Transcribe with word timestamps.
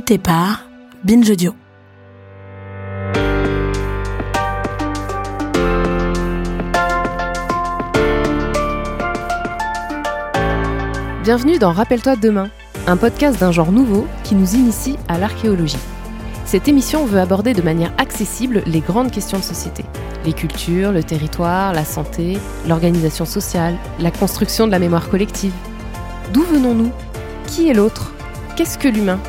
par 0.00 0.70
Binge 1.04 1.28
Audio. 1.28 1.54
Bienvenue 11.22 11.58
dans 11.58 11.72
Rappelle-toi 11.72 12.16
demain, 12.16 12.48
un 12.86 12.96
podcast 12.96 13.38
d'un 13.38 13.52
genre 13.52 13.70
nouveau 13.70 14.06
qui 14.24 14.34
nous 14.34 14.54
initie 14.54 14.96
à 15.08 15.18
l'archéologie. 15.18 15.76
Cette 16.46 16.68
émission 16.68 17.04
veut 17.04 17.20
aborder 17.20 17.52
de 17.52 17.60
manière 17.60 17.92
accessible 17.98 18.62
les 18.66 18.80
grandes 18.80 19.10
questions 19.10 19.38
de 19.38 19.44
société. 19.44 19.84
Les 20.24 20.32
cultures, 20.32 20.92
le 20.92 21.04
territoire, 21.04 21.74
la 21.74 21.84
santé, 21.84 22.38
l'organisation 22.66 23.26
sociale, 23.26 23.76
la 23.98 24.10
construction 24.10 24.66
de 24.66 24.72
la 24.72 24.78
mémoire 24.78 25.10
collective. 25.10 25.52
D'où 26.32 26.42
venons-nous? 26.44 26.92
Qui 27.46 27.68
est 27.68 27.74
l'autre? 27.74 28.12
Qu'est-ce 28.56 28.78
que 28.78 28.88
l'humain? 28.88 29.20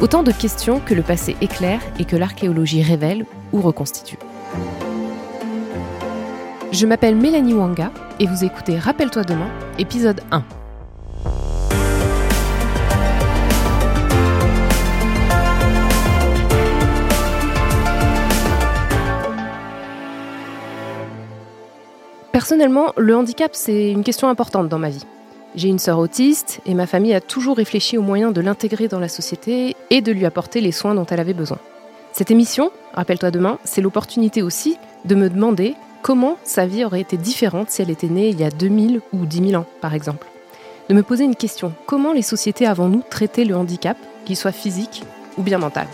Autant 0.00 0.22
de 0.22 0.30
questions 0.30 0.78
que 0.78 0.94
le 0.94 1.02
passé 1.02 1.36
éclaire 1.40 1.80
et 1.98 2.04
que 2.04 2.14
l'archéologie 2.14 2.82
révèle 2.82 3.26
ou 3.52 3.60
reconstitue. 3.60 4.16
Je 6.70 6.86
m'appelle 6.86 7.16
Mélanie 7.16 7.52
Wanga 7.54 7.90
et 8.20 8.26
vous 8.26 8.44
écoutez 8.44 8.78
Rappelle-toi 8.78 9.24
demain, 9.24 9.50
épisode 9.76 10.20
1. 10.30 10.44
Personnellement, 22.30 22.92
le 22.96 23.16
handicap, 23.16 23.50
c'est 23.52 23.90
une 23.90 24.04
question 24.04 24.28
importante 24.28 24.68
dans 24.68 24.78
ma 24.78 24.90
vie. 24.90 25.04
J'ai 25.54 25.68
une 25.68 25.78
sœur 25.78 25.98
autiste 25.98 26.60
et 26.66 26.74
ma 26.74 26.86
famille 26.86 27.14
a 27.14 27.20
toujours 27.20 27.56
réfléchi 27.56 27.96
aux 27.98 28.02
moyens 28.02 28.32
de 28.32 28.40
l'intégrer 28.40 28.86
dans 28.86 29.00
la 29.00 29.08
société 29.08 29.74
et 29.90 30.00
de 30.00 30.12
lui 30.12 30.26
apporter 30.26 30.60
les 30.60 30.72
soins 30.72 30.94
dont 30.94 31.06
elle 31.06 31.20
avait 31.20 31.34
besoin. 31.34 31.58
Cette 32.12 32.30
émission, 32.30 32.70
rappelle-toi 32.94 33.30
demain, 33.30 33.58
c'est 33.64 33.80
l'opportunité 33.80 34.42
aussi 34.42 34.76
de 35.04 35.14
me 35.14 35.30
demander 35.30 35.74
comment 36.02 36.36
sa 36.44 36.66
vie 36.66 36.84
aurait 36.84 37.00
été 37.00 37.16
différente 37.16 37.70
si 37.70 37.82
elle 37.82 37.90
était 37.90 38.08
née 38.08 38.28
il 38.28 38.38
y 38.38 38.44
a 38.44 38.50
2000 38.50 39.00
ou 39.12 39.26
10 39.26 39.50
000 39.50 39.60
ans, 39.60 39.66
par 39.80 39.94
exemple. 39.94 40.26
De 40.88 40.94
me 40.94 41.02
poser 41.02 41.24
une 41.24 41.36
question, 41.36 41.72
comment 41.86 42.12
les 42.12 42.22
sociétés 42.22 42.66
avant 42.66 42.88
nous 42.88 43.02
traitaient 43.08 43.44
le 43.44 43.56
handicap, 43.56 43.96
qu'il 44.24 44.36
soit 44.36 44.52
physique 44.52 45.02
ou 45.36 45.42
bien 45.42 45.58
mental? 45.58 45.86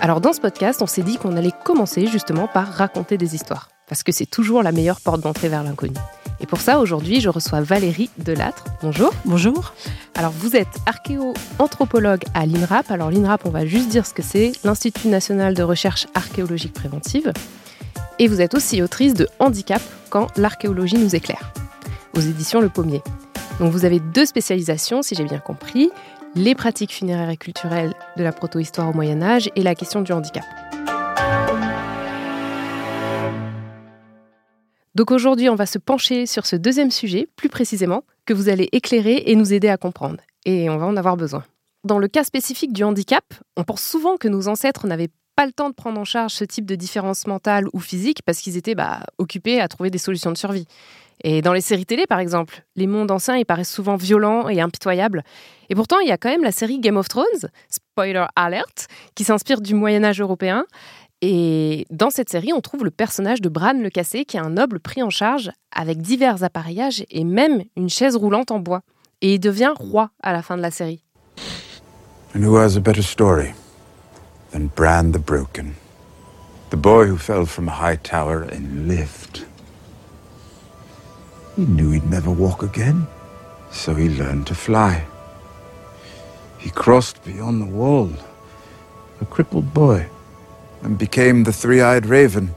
Alors 0.00 0.20
dans 0.20 0.32
ce 0.32 0.40
podcast, 0.40 0.82
on 0.82 0.86
s'est 0.86 1.02
dit 1.02 1.16
qu'on 1.16 1.36
allait 1.36 1.52
commencer 1.64 2.08
justement 2.08 2.48
par 2.48 2.66
raconter 2.66 3.16
des 3.16 3.36
histoires, 3.36 3.68
parce 3.92 4.04
que 4.04 4.10
c'est 4.10 4.24
toujours 4.24 4.62
la 4.62 4.72
meilleure 4.72 5.02
porte 5.02 5.20
d'entrée 5.20 5.50
vers 5.50 5.62
l'inconnu. 5.62 5.92
Et 6.40 6.46
pour 6.46 6.62
ça, 6.62 6.78
aujourd'hui, 6.78 7.20
je 7.20 7.28
reçois 7.28 7.60
Valérie 7.60 8.08
Delattre. 8.16 8.64
Bonjour. 8.80 9.12
Bonjour. 9.26 9.74
Alors 10.14 10.32
vous 10.32 10.56
êtes 10.56 10.78
archéo-anthropologue 10.86 12.22
à 12.32 12.46
l'INRAP. 12.46 12.90
Alors 12.90 13.10
l'INRAP, 13.10 13.44
on 13.44 13.50
va 13.50 13.66
juste 13.66 13.90
dire 13.90 14.06
ce 14.06 14.14
que 14.14 14.22
c'est, 14.22 14.52
l'Institut 14.64 15.08
national 15.08 15.52
de 15.52 15.62
recherche 15.62 16.06
archéologique 16.14 16.72
préventive. 16.72 17.34
Et 18.18 18.28
vous 18.28 18.40
êtes 18.40 18.54
aussi 18.54 18.80
autrice 18.80 19.12
de 19.12 19.28
Handicap 19.40 19.82
quand 20.08 20.28
l'archéologie 20.38 20.96
nous 20.96 21.14
éclaire, 21.14 21.52
aux 22.16 22.20
éditions 22.20 22.62
Le 22.62 22.70
Pommier. 22.70 23.02
Donc 23.60 23.72
vous 23.72 23.84
avez 23.84 24.00
deux 24.00 24.24
spécialisations, 24.24 25.02
si 25.02 25.14
j'ai 25.14 25.24
bien 25.24 25.38
compris, 25.38 25.90
les 26.34 26.54
pratiques 26.54 26.94
funéraires 26.94 27.28
et 27.28 27.36
culturelles 27.36 27.92
de 28.16 28.22
la 28.22 28.32
protohistoire 28.32 28.88
au 28.88 28.94
Moyen 28.94 29.20
Âge 29.20 29.50
et 29.54 29.62
la 29.62 29.74
question 29.74 30.00
du 30.00 30.12
handicap. 30.12 30.44
Donc 34.94 35.10
aujourd'hui, 35.10 35.48
on 35.48 35.54
va 35.54 35.66
se 35.66 35.78
pencher 35.78 36.26
sur 36.26 36.44
ce 36.44 36.56
deuxième 36.56 36.90
sujet, 36.90 37.28
plus 37.36 37.48
précisément, 37.48 38.04
que 38.26 38.34
vous 38.34 38.48
allez 38.48 38.68
éclairer 38.72 39.22
et 39.26 39.36
nous 39.36 39.52
aider 39.52 39.68
à 39.68 39.76
comprendre. 39.76 40.18
Et 40.44 40.68
on 40.68 40.76
va 40.76 40.86
en 40.86 40.96
avoir 40.96 41.16
besoin. 41.16 41.44
Dans 41.84 41.98
le 41.98 42.08
cas 42.08 42.24
spécifique 42.24 42.72
du 42.72 42.84
handicap, 42.84 43.24
on 43.56 43.64
pense 43.64 43.82
souvent 43.82 44.16
que 44.16 44.28
nos 44.28 44.48
ancêtres 44.48 44.86
n'avaient 44.86 45.10
pas 45.34 45.46
le 45.46 45.52
temps 45.52 45.70
de 45.70 45.74
prendre 45.74 45.98
en 45.98 46.04
charge 46.04 46.32
ce 46.32 46.44
type 46.44 46.66
de 46.66 46.74
différence 46.74 47.26
mentale 47.26 47.66
ou 47.72 47.80
physique 47.80 48.22
parce 48.24 48.38
qu'ils 48.38 48.56
étaient 48.56 48.74
bah, 48.74 49.00
occupés 49.18 49.60
à 49.60 49.68
trouver 49.68 49.90
des 49.90 49.98
solutions 49.98 50.30
de 50.30 50.36
survie. 50.36 50.66
Et 51.24 51.40
dans 51.40 51.52
les 51.52 51.60
séries 51.60 51.86
télé, 51.86 52.06
par 52.06 52.18
exemple, 52.18 52.64
les 52.74 52.86
mondes 52.86 53.10
anciens, 53.10 53.36
ils 53.36 53.44
paraissent 53.44 53.72
souvent 53.72 53.96
violents 53.96 54.48
et 54.48 54.60
impitoyables. 54.60 55.22
Et 55.70 55.74
pourtant, 55.74 56.00
il 56.00 56.08
y 56.08 56.12
a 56.12 56.16
quand 56.16 56.28
même 56.28 56.42
la 56.42 56.52
série 56.52 56.80
Game 56.80 56.96
of 56.96 57.08
Thrones, 57.08 57.50
spoiler 57.68 58.26
alert, 58.34 58.88
qui 59.14 59.24
s'inspire 59.24 59.60
du 59.60 59.74
Moyen 59.74 60.04
Âge 60.04 60.20
européen. 60.20 60.66
Et 61.24 61.86
dans 61.90 62.10
cette 62.10 62.28
série, 62.28 62.52
on 62.52 62.60
trouve 62.60 62.84
le 62.84 62.90
personnage 62.90 63.40
de 63.40 63.48
Bran 63.48 63.74
le 63.74 63.90
Cassé, 63.90 64.24
qui 64.24 64.36
est 64.36 64.40
un 64.40 64.50
noble 64.50 64.80
pris 64.80 65.04
en 65.04 65.10
charge 65.10 65.52
avec 65.70 66.02
divers 66.02 66.42
appareillages 66.42 67.04
et 67.10 67.22
même 67.22 67.62
une 67.76 67.88
chaise 67.88 68.16
roulante 68.16 68.50
en 68.50 68.58
bois. 68.58 68.82
Et 69.20 69.34
il 69.34 69.38
devient 69.38 69.72
roi 69.76 70.10
à 70.20 70.32
la 70.32 70.42
fin 70.42 70.56
de 70.56 70.62
la 70.62 70.72
série. 70.72 71.04
And 72.34 72.42
who 72.42 72.56
has 72.56 72.76
a 72.76 72.80
better 72.80 73.02
story 73.02 73.54
than 74.50 74.66
Bran 74.74 75.12
the 75.12 75.18
Broken? 75.18 75.74
The 76.70 76.76
boy 76.76 77.06
who 77.06 77.16
fell 77.16 77.46
from 77.46 77.68
a 77.68 77.72
high 77.72 77.98
tower 78.02 78.42
and 78.42 78.88
lived. 78.88 79.46
He 81.56 81.66
knew 81.66 81.92
he'd 81.92 82.10
never 82.10 82.30
walk 82.30 82.64
again, 82.64 83.06
so 83.70 83.94
he 83.94 84.08
learned 84.08 84.46
to 84.46 84.54
fly. 84.54 85.04
He 86.58 86.70
crossed 86.70 87.22
beyond 87.24 87.60
the 87.60 87.66
wall, 87.66 88.10
a 89.20 89.24
crippled 89.26 89.72
boy, 89.72 90.08
and 90.84 90.96
became 90.98 91.44
the 91.44 91.52
three-eyed 91.52 92.06
raven. 92.06 92.48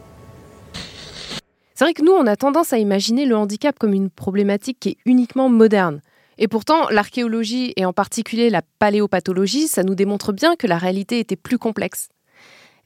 C'est 1.75 1.83
vrai 1.83 1.93
que 1.93 2.03
nous, 2.03 2.13
on 2.13 2.25
a 2.25 2.37
tendance 2.37 2.71
à 2.71 2.77
imaginer 2.77 3.25
le 3.25 3.35
handicap 3.35 3.77
comme 3.77 3.93
une 3.93 4.09
problématique 4.09 4.77
qui 4.79 4.89
est 4.89 4.97
uniquement 5.05 5.49
moderne. 5.49 6.01
Et 6.37 6.47
pourtant, 6.47 6.89
l'archéologie, 6.89 7.73
et 7.75 7.85
en 7.85 7.91
particulier 7.91 8.49
la 8.49 8.61
paléopathologie, 8.79 9.67
ça 9.67 9.83
nous 9.83 9.95
démontre 9.95 10.31
bien 10.31 10.55
que 10.55 10.67
la 10.67 10.77
réalité 10.77 11.19
était 11.19 11.35
plus 11.35 11.57
complexe. 11.57 12.07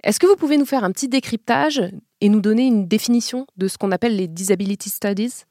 Est-ce 0.03 0.19
que 0.19 0.25
vous 0.25 0.35
pouvez 0.35 0.57
nous 0.57 0.65
faire 0.65 0.83
un 0.83 0.91
petit 0.91 1.07
décryptage 1.07 1.83
et 2.21 2.29
nous 2.29 2.41
donner 2.41 2.65
une 2.65 2.87
définition 2.87 3.45
de 3.57 3.67
ce 3.67 3.77
qu'on 3.77 3.91
appelle 3.91 4.15
les 4.15 4.27
disability 4.27 4.89
studies? 4.89 5.43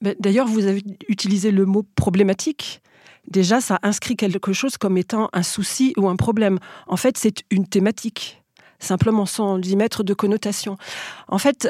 Ben, 0.00 0.16
D'ailleurs, 0.18 0.48
vous 0.48 0.66
avez 0.66 0.82
utilisé 1.08 1.52
le 1.52 1.66
mot 1.66 1.84
problématique. 1.94 2.80
Déjà, 3.28 3.60
ça 3.60 3.78
inscrit 3.84 4.16
quelque 4.16 4.52
chose 4.52 4.76
comme 4.76 4.96
étant 4.96 5.28
un 5.32 5.44
souci 5.44 5.92
ou 5.96 6.08
un 6.08 6.16
problème. 6.16 6.58
En 6.88 6.96
fait, 6.96 7.16
c'est 7.16 7.44
une 7.50 7.68
thématique 7.68 8.41
simplement 8.82 9.26
sans 9.26 9.60
y 9.60 9.76
mettre 9.76 10.02
de 10.02 10.14
connotation. 10.14 10.76
En 11.28 11.38
fait, 11.38 11.68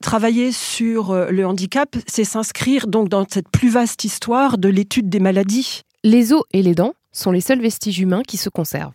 travailler 0.00 0.52
sur 0.52 1.10
euh, 1.10 1.30
le 1.30 1.46
handicap, 1.46 1.96
c'est 2.06 2.24
s'inscrire 2.24 2.86
donc 2.86 3.08
dans 3.08 3.26
cette 3.28 3.48
plus 3.48 3.68
vaste 3.68 4.04
histoire 4.04 4.58
de 4.58 4.68
l'étude 4.68 5.08
des 5.08 5.20
maladies. 5.20 5.82
Les 6.04 6.32
os 6.32 6.42
et 6.52 6.62
les 6.62 6.74
dents 6.74 6.94
sont 7.12 7.30
les 7.30 7.40
seuls 7.40 7.60
vestiges 7.60 8.00
humains 8.00 8.22
qui 8.26 8.36
se 8.36 8.48
conservent. 8.48 8.94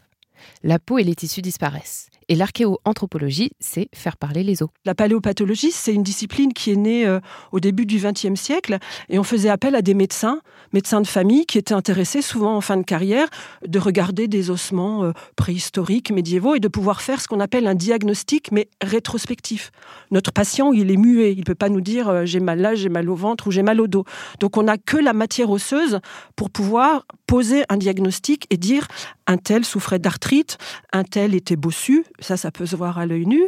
La 0.63 0.79
peau 0.79 0.97
et 0.97 1.03
les 1.03 1.15
tissus 1.15 1.41
disparaissent. 1.41 2.09
Et 2.29 2.35
l'archéoanthropologie, 2.35 3.51
c'est 3.59 3.87
faire 3.95 4.17
parler 4.17 4.43
les 4.43 4.61
os. 4.61 4.69
La 4.85 4.93
paléopathologie, 4.95 5.71
c'est 5.71 5.93
une 5.93 6.03
discipline 6.03 6.51
qui 6.51 6.71
est 6.71 6.75
née 6.75 7.05
euh, 7.05 7.19
au 7.53 7.59
début 7.59 7.85
du 7.85 7.99
XXe 7.99 8.39
siècle 8.39 8.79
et 9.09 9.17
on 9.17 9.23
faisait 9.23 9.49
appel 9.49 9.75
à 9.75 9.81
des 9.81 9.93
médecins, 9.93 10.41
médecins 10.73 10.99
de 10.99 11.07
famille, 11.07 11.45
qui 11.45 11.57
étaient 11.57 11.73
intéressés 11.73 12.21
souvent 12.21 12.57
en 12.57 12.61
fin 12.61 12.75
de 12.75 12.83
carrière 12.83 13.27
de 13.65 13.79
regarder 13.79 14.27
des 14.27 14.49
ossements 14.49 15.05
euh, 15.05 15.11
préhistoriques, 15.37 16.11
médiévaux 16.11 16.55
et 16.55 16.59
de 16.59 16.67
pouvoir 16.67 17.01
faire 17.01 17.21
ce 17.21 17.29
qu'on 17.29 17.39
appelle 17.39 17.65
un 17.65 17.75
diagnostic, 17.75 18.51
mais 18.51 18.67
rétrospectif. 18.81 19.71
Notre 20.11 20.31
patient, 20.31 20.73
il 20.73 20.91
est 20.91 20.97
muet, 20.97 21.31
il 21.31 21.39
ne 21.39 21.43
peut 21.43 21.55
pas 21.55 21.69
nous 21.69 21.81
dire 21.81 22.09
euh, 22.09 22.25
j'ai 22.25 22.41
mal 22.41 22.59
là, 22.59 22.75
j'ai 22.75 22.89
mal 22.89 23.09
au 23.09 23.15
ventre 23.15 23.47
ou 23.47 23.51
j'ai 23.51 23.63
mal 23.63 23.79
au 23.79 23.87
dos. 23.87 24.03
Donc 24.41 24.57
on 24.57 24.63
n'a 24.63 24.77
que 24.77 24.97
la 24.97 25.13
matière 25.13 25.49
osseuse 25.49 25.99
pour 26.35 26.49
pouvoir 26.49 27.05
poser 27.25 27.63
un 27.69 27.77
diagnostic 27.77 28.47
et 28.49 28.57
dire 28.57 28.87
un 29.27 29.37
tel 29.37 29.65
souffrait 29.65 29.99
d'arthrite, 29.99 30.57
un 30.93 31.03
tel 31.03 31.35
était 31.35 31.57
bossu, 31.57 32.05
ça, 32.19 32.37
ça 32.37 32.51
peut 32.51 32.65
se 32.65 32.75
voir 32.75 32.97
à 32.97 33.05
l'œil 33.05 33.25
nu. 33.25 33.43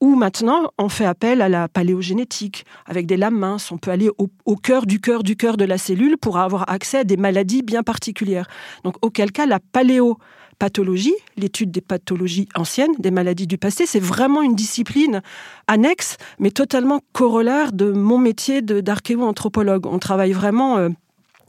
Ou 0.00 0.16
maintenant, 0.16 0.70
on 0.78 0.88
fait 0.88 1.06
appel 1.06 1.40
à 1.40 1.48
la 1.48 1.68
paléogénétique. 1.68 2.64
Avec 2.86 3.06
des 3.06 3.16
lames 3.16 3.38
minces, 3.38 3.72
on 3.72 3.78
peut 3.78 3.90
aller 3.90 4.10
au, 4.18 4.56
cœur 4.56 4.86
du 4.86 5.00
cœur 5.00 5.22
du 5.22 5.36
cœur 5.36 5.56
de 5.56 5.64
la 5.64 5.78
cellule 5.78 6.18
pour 6.18 6.38
avoir 6.38 6.68
accès 6.70 6.98
à 6.98 7.04
des 7.04 7.16
maladies 7.16 7.62
bien 7.62 7.82
particulières. 7.82 8.46
Donc, 8.82 8.96
auquel 9.02 9.32
cas, 9.32 9.46
la 9.46 9.60
paléopathologie, 9.60 11.14
l'étude 11.36 11.70
des 11.70 11.80
pathologies 11.80 12.48
anciennes, 12.54 12.92
des 12.98 13.10
maladies 13.10 13.46
du 13.46 13.56
passé, 13.56 13.86
c'est 13.86 14.00
vraiment 14.00 14.42
une 14.42 14.54
discipline 14.54 15.22
annexe, 15.68 16.16
mais 16.38 16.50
totalement 16.50 17.00
corollaire 17.12 17.72
de 17.72 17.90
mon 17.90 18.18
métier 18.18 18.62
d'archéo-anthropologue. 18.62 19.86
On 19.86 19.98
travaille 19.98 20.32
vraiment 20.32 20.76
euh, 20.76 20.90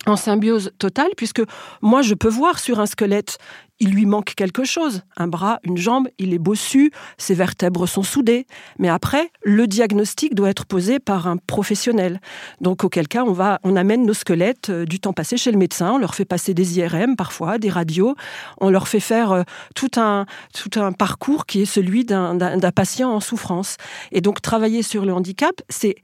en 0.06 0.16
symbiose 0.16 0.72
totale, 0.78 1.12
puisque 1.18 1.42
moi, 1.81 2.02
je 2.02 2.13
peux 2.13 2.30
voir 2.30 2.60
sur 2.60 2.80
un 2.80 2.86
squelette, 2.86 3.38
il 3.80 3.92
lui 3.92 4.06
manque 4.06 4.34
quelque 4.36 4.63
chose. 4.63 5.02
Un 5.18 5.28
bras, 5.28 5.60
une 5.63 5.78
jambe, 5.78 6.07
il 6.18 6.34
est 6.34 6.40
bossu, 6.40 6.92
ses 7.18 7.34
vertèbres 7.34 7.88
sont 7.88 8.04
soudées. 8.04 8.48
Mais 8.80 8.88
après, 8.88 9.31
le 9.44 9.68
diagnostic 9.68 10.34
doit 10.34 10.50
être 10.50 10.66
posé 10.66 11.00
par 11.00 11.28
un 11.28 11.38
professionnel. 11.38 12.22
Donc, 12.62 12.84
auquel 12.84 13.07
cas, 13.07 13.24
on, 13.24 13.34
va, 13.34 13.60
on 13.63 13.75
amène 13.75 14.06
nos 14.06 14.13
squelettes 14.13 14.69
euh, 14.69 14.86
du 14.86 15.00
temps 15.00 15.13
passé 15.13 15.36
chez 15.36 15.52
le 15.52 15.57
médecin, 15.57 15.92
on 15.94 15.98
leur 15.98 16.16
fait 16.16 16.25
passer 16.25 16.54
des 16.54 16.80
IRM 16.80 17.16
parfois, 17.16 17.57
des 17.57 17.69
radios, 17.69 18.16
on 18.62 18.69
leur 18.69 18.88
fait 18.88 19.00
faire 19.02 19.31
euh, 19.31 19.44
tout 19.75 19.92
un, 19.98 20.25
tout 20.54 20.80
un 20.80 20.94
parcours 20.94 21.46
qui 21.46 21.62
est 21.62 21.66
celui 21.66 22.06
d'un 22.06 22.60
patient 22.74 23.12
en 23.12 23.19
souffrance. 23.19 23.75
Et 24.12 24.22
donc, 24.22 24.42
travailler 24.42 24.84
sur 24.84 25.06
le 25.06 25.13
handicap, 25.13 25.62
c'est 25.69 25.96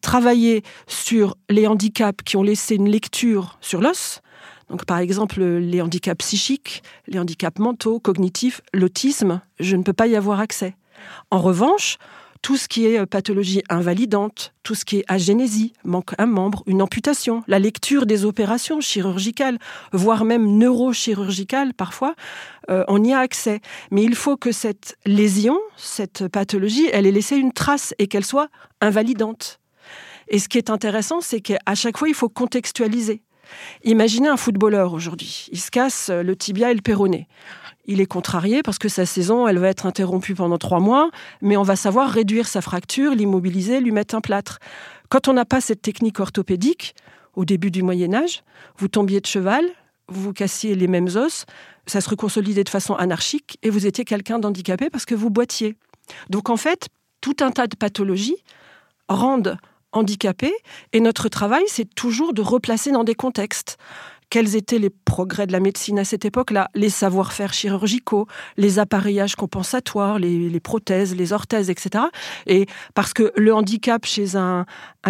travailler 0.00 0.62
sur 0.86 1.36
les 1.48 1.66
handicaps 1.66 2.22
qui 2.24 2.36
ont 2.36 2.42
laissé 2.42 2.76
une 2.76 2.88
lecture 2.88 3.58
sur 3.60 3.80
l'os, 3.80 4.20
Donc, 4.70 4.84
par 4.84 4.98
exemple, 4.98 5.42
les 5.42 5.80
handicaps 5.80 6.18
psychiques, 6.18 6.82
les 7.06 7.18
handicaps 7.18 7.58
mentaux, 7.58 8.00
cognitifs, 8.00 8.60
l'autisme, 8.74 9.40
je 9.60 9.76
ne 9.76 9.82
peux 9.82 9.94
pas 9.94 10.06
y 10.06 10.16
avoir 10.16 10.40
accès. 10.40 10.76
En 11.30 11.40
revanche, 11.40 11.96
tout 12.42 12.56
ce 12.56 12.68
qui 12.68 12.86
est 12.86 12.98
euh, 12.98 13.06
pathologie 13.06 13.62
invalidante, 13.68 14.52
tout 14.62 14.74
ce 14.74 14.84
qui 14.84 14.98
est 14.98 15.04
agénésie, 15.08 15.72
manque 15.84 16.12
un 16.18 16.26
membre, 16.26 16.62
une 16.66 16.82
amputation, 16.82 17.42
la 17.46 17.58
lecture 17.58 18.06
des 18.06 18.24
opérations 18.24 18.80
chirurgicales, 18.80 19.58
voire 19.92 20.24
même 20.24 20.58
neurochirurgicales 20.58 21.74
parfois, 21.74 22.14
euh, 22.70 22.84
on 22.88 23.02
y 23.02 23.12
a 23.12 23.18
accès. 23.18 23.60
Mais 23.90 24.02
il 24.02 24.14
faut 24.14 24.36
que 24.36 24.52
cette 24.52 24.96
lésion, 25.06 25.58
cette 25.76 26.28
pathologie, 26.28 26.88
elle 26.92 27.06
ait 27.06 27.12
laissé 27.12 27.36
une 27.36 27.52
trace 27.52 27.94
et 27.98 28.06
qu'elle 28.06 28.24
soit 28.24 28.48
invalidante. 28.80 29.60
Et 30.28 30.38
ce 30.38 30.48
qui 30.48 30.58
est 30.58 30.70
intéressant, 30.70 31.20
c'est 31.20 31.40
qu'à 31.40 31.74
chaque 31.74 31.96
fois, 31.96 32.08
il 32.08 32.14
faut 32.14 32.28
contextualiser. 32.28 33.22
Imaginez 33.82 34.28
un 34.28 34.36
footballeur 34.36 34.92
aujourd'hui, 34.92 35.46
il 35.52 35.58
se 35.58 35.70
casse 35.70 36.10
le 36.10 36.36
tibia 36.36 36.70
et 36.70 36.74
le 36.74 36.82
péroné 36.82 37.26
il 37.88 38.02
est 38.02 38.06
contrarié 38.06 38.62
parce 38.62 38.78
que 38.78 38.88
sa 38.88 39.06
saison, 39.06 39.48
elle 39.48 39.58
va 39.58 39.68
être 39.68 39.86
interrompue 39.86 40.34
pendant 40.34 40.58
trois 40.58 40.78
mois, 40.78 41.10
mais 41.40 41.56
on 41.56 41.62
va 41.62 41.74
savoir 41.74 42.10
réduire 42.10 42.46
sa 42.46 42.60
fracture, 42.60 43.14
l'immobiliser, 43.14 43.80
lui 43.80 43.92
mettre 43.92 44.14
un 44.14 44.20
plâtre. 44.20 44.58
Quand 45.08 45.26
on 45.26 45.32
n'a 45.32 45.46
pas 45.46 45.62
cette 45.62 45.80
technique 45.80 46.20
orthopédique, 46.20 46.94
au 47.34 47.46
début 47.46 47.70
du 47.70 47.82
Moyen 47.82 48.12
Âge, 48.14 48.44
vous 48.76 48.88
tombiez 48.88 49.20
de 49.20 49.26
cheval, 49.26 49.64
vous 50.08 50.20
vous 50.20 50.32
cassiez 50.34 50.74
les 50.74 50.86
mêmes 50.86 51.08
os, 51.16 51.46
ça 51.86 52.02
se 52.02 52.10
reconsolidait 52.10 52.64
de 52.64 52.68
façon 52.68 52.94
anarchique 52.94 53.58
et 53.62 53.70
vous 53.70 53.86
étiez 53.86 54.04
quelqu'un 54.04 54.38
d'handicapé 54.38 54.90
parce 54.90 55.06
que 55.06 55.14
vous 55.14 55.30
boitiez. 55.30 55.74
Donc 56.28 56.50
en 56.50 56.58
fait, 56.58 56.88
tout 57.22 57.36
un 57.40 57.50
tas 57.50 57.66
de 57.66 57.76
pathologies 57.76 58.36
rendent 59.08 59.56
handicapés 59.92 60.54
et 60.92 61.00
notre 61.00 61.28
travail, 61.28 61.64
c'est 61.66 61.92
toujours 61.94 62.32
de 62.32 62.42
replacer 62.42 62.92
dans 62.92 63.04
des 63.04 63.14
contextes 63.14 63.78
quels 64.30 64.56
étaient 64.56 64.78
les 64.78 64.90
progrès 64.90 65.46
de 65.46 65.52
la 65.52 65.60
médecine 65.60 65.98
à 65.98 66.04
cette 66.04 66.24
époque-là, 66.24 66.68
les 66.74 66.90
savoir-faire 66.90 67.52
chirurgicaux, 67.52 68.26
les 68.56 68.78
appareillages 68.78 69.36
compensatoires, 69.36 70.18
les, 70.18 70.60
prothèses, 70.60 71.16
les 71.16 71.32
orthèses, 71.32 71.70
etc. 71.70 72.04
Et 72.46 72.66
parce 72.94 73.14
que 73.14 73.32
le 73.36 73.54
handicap 73.54 74.04
chez 74.04 74.36
un, 74.36 74.66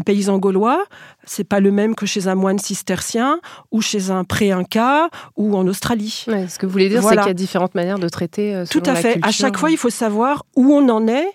paysan 0.06 0.38
gaulois, 0.38 0.84
c'est 1.25 1.44
pas 1.44 1.58
le 1.58 1.72
même 1.72 1.96
que 1.96 2.06
chez 2.06 2.28
un 2.28 2.36
moine 2.36 2.58
cistercien 2.58 3.40
ou 3.72 3.80
chez 3.80 4.10
un 4.10 4.22
pré-inca 4.22 5.08
ou 5.36 5.56
en 5.56 5.66
Australie. 5.66 6.25
ce 6.26 6.58
que 6.58 6.66
vous 6.66 6.72
voulez 6.72 6.88
dire, 6.88 7.02
c'est 7.02 7.16
qu'il 7.16 7.26
y 7.26 7.30
a 7.30 7.34
différentes 7.34 7.75
manières 7.75 7.98
de 7.98 8.08
traiter. 8.08 8.54
Euh, 8.54 8.64
Tout 8.70 8.82
à 8.86 8.94
fait. 8.94 9.19
À 9.22 9.32
chaque 9.32 9.56
fois, 9.56 9.70
il 9.70 9.76
faut 9.76 9.90
savoir 9.90 10.44
où 10.54 10.72
on 10.72 10.88
en 10.88 11.08
est 11.08 11.28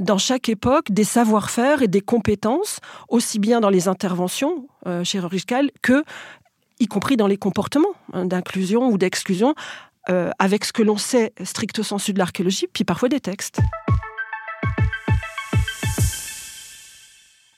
dans 0.00 0.18
chaque 0.18 0.48
époque 0.48 0.90
des 0.90 1.04
savoir-faire 1.04 1.82
et 1.82 1.88
des 1.88 2.00
compétences, 2.00 2.80
aussi 3.08 3.38
bien 3.38 3.60
dans 3.60 3.70
les 3.70 3.88
interventions 3.88 4.66
euh, 4.86 5.04
chirurgicales 5.04 5.70
que 5.82 6.04
y 6.78 6.86
compris 6.86 7.16
dans 7.16 7.26
les 7.26 7.36
comportements 7.36 7.94
hein, 8.12 8.24
d'inclusion 8.24 8.88
ou 8.88 8.98
d'exclusion, 8.98 9.54
euh, 10.08 10.30
avec 10.38 10.64
ce 10.64 10.72
que 10.72 10.82
l'on 10.82 10.96
sait 10.96 11.32
stricto 11.44 11.82
sensu 11.82 12.12
de 12.12 12.18
l'archéologie, 12.18 12.66
puis 12.72 12.84
parfois 12.84 13.08
des 13.08 13.20
textes. 13.20 13.60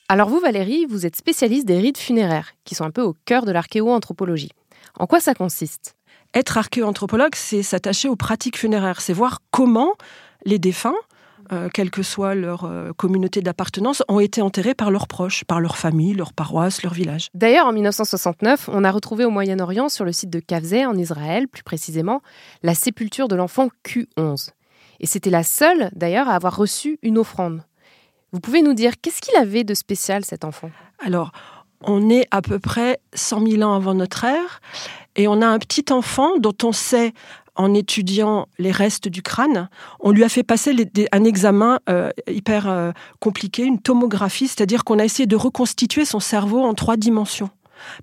Alors 0.08 0.28
vous, 0.28 0.40
Valérie, 0.40 0.84
vous 0.86 1.06
êtes 1.06 1.16
spécialiste 1.16 1.66
des 1.66 1.78
rites 1.78 1.98
funéraires, 1.98 2.52
qui 2.64 2.74
sont 2.74 2.84
un 2.84 2.90
peu 2.90 3.00
au 3.00 3.14
cœur 3.24 3.46
de 3.46 3.52
l'archéoanthropologie. 3.52 4.50
En 4.98 5.06
quoi 5.06 5.20
ça 5.20 5.34
consiste? 5.34 5.96
Être 6.34 6.58
archéoanthropologue, 6.58 7.34
c'est 7.34 7.62
s'attacher 7.62 8.08
aux 8.08 8.16
pratiques 8.16 8.58
funéraires, 8.58 9.00
c'est 9.00 9.12
voir 9.12 9.38
comment 9.52 9.94
les 10.44 10.58
défunts 10.58 10.96
euh, 11.50 11.68
quelle 11.72 11.90
que 11.90 12.02
soit 12.02 12.34
leur 12.34 12.64
euh, 12.64 12.92
communauté 12.96 13.40
d'appartenance, 13.40 14.02
ont 14.08 14.20
été 14.20 14.42
enterrés 14.42 14.74
par 14.74 14.90
leurs 14.90 15.08
proches, 15.08 15.44
par 15.44 15.60
leur 15.60 15.76
famille, 15.76 16.14
leur 16.14 16.32
paroisse, 16.32 16.82
leur 16.82 16.94
village. 16.94 17.28
D'ailleurs, 17.34 17.66
en 17.66 17.72
1969, 17.72 18.68
on 18.72 18.84
a 18.84 18.90
retrouvé 18.90 19.24
au 19.24 19.30
Moyen-Orient, 19.30 19.88
sur 19.88 20.04
le 20.04 20.12
site 20.12 20.30
de 20.30 20.40
Kavzeh, 20.40 20.86
en 20.86 20.96
Israël 20.96 21.48
plus 21.48 21.62
précisément, 21.62 22.22
la 22.62 22.74
sépulture 22.74 23.28
de 23.28 23.36
l'enfant 23.36 23.68
Q11. 23.84 24.50
Et 25.00 25.06
c'était 25.06 25.30
la 25.30 25.42
seule, 25.42 25.90
d'ailleurs, 25.94 26.28
à 26.28 26.34
avoir 26.34 26.56
reçu 26.56 26.98
une 27.02 27.18
offrande. 27.18 27.62
Vous 28.32 28.40
pouvez 28.40 28.62
nous 28.62 28.74
dire, 28.74 28.94
qu'est-ce 29.00 29.20
qu'il 29.20 29.36
avait 29.36 29.64
de 29.64 29.74
spécial, 29.74 30.24
cet 30.24 30.44
enfant? 30.44 30.70
Alors, 31.04 31.32
on 31.82 32.08
est 32.08 32.26
à 32.30 32.42
peu 32.42 32.58
près 32.58 33.00
100 33.14 33.46
000 33.46 33.62
ans 33.62 33.74
avant 33.74 33.94
notre 33.94 34.24
ère, 34.24 34.60
et 35.16 35.28
on 35.28 35.42
a 35.42 35.46
un 35.46 35.58
petit 35.58 35.92
enfant 35.92 36.38
dont 36.38 36.56
on 36.62 36.72
sait 36.72 37.12
en 37.56 37.74
étudiant 37.74 38.48
les 38.58 38.70
restes 38.70 39.08
du 39.08 39.22
crâne, 39.22 39.68
on 40.00 40.10
lui 40.10 40.24
a 40.24 40.28
fait 40.28 40.42
passer 40.42 40.74
un 41.12 41.24
examen 41.24 41.80
euh, 41.88 42.10
hyper 42.28 42.68
euh, 42.68 42.92
compliqué, 43.20 43.64
une 43.64 43.80
tomographie, 43.80 44.48
c'est-à-dire 44.48 44.84
qu'on 44.84 44.98
a 44.98 45.04
essayé 45.04 45.26
de 45.26 45.36
reconstituer 45.36 46.04
son 46.04 46.20
cerveau 46.20 46.62
en 46.62 46.74
trois 46.74 46.96
dimensions. 46.96 47.50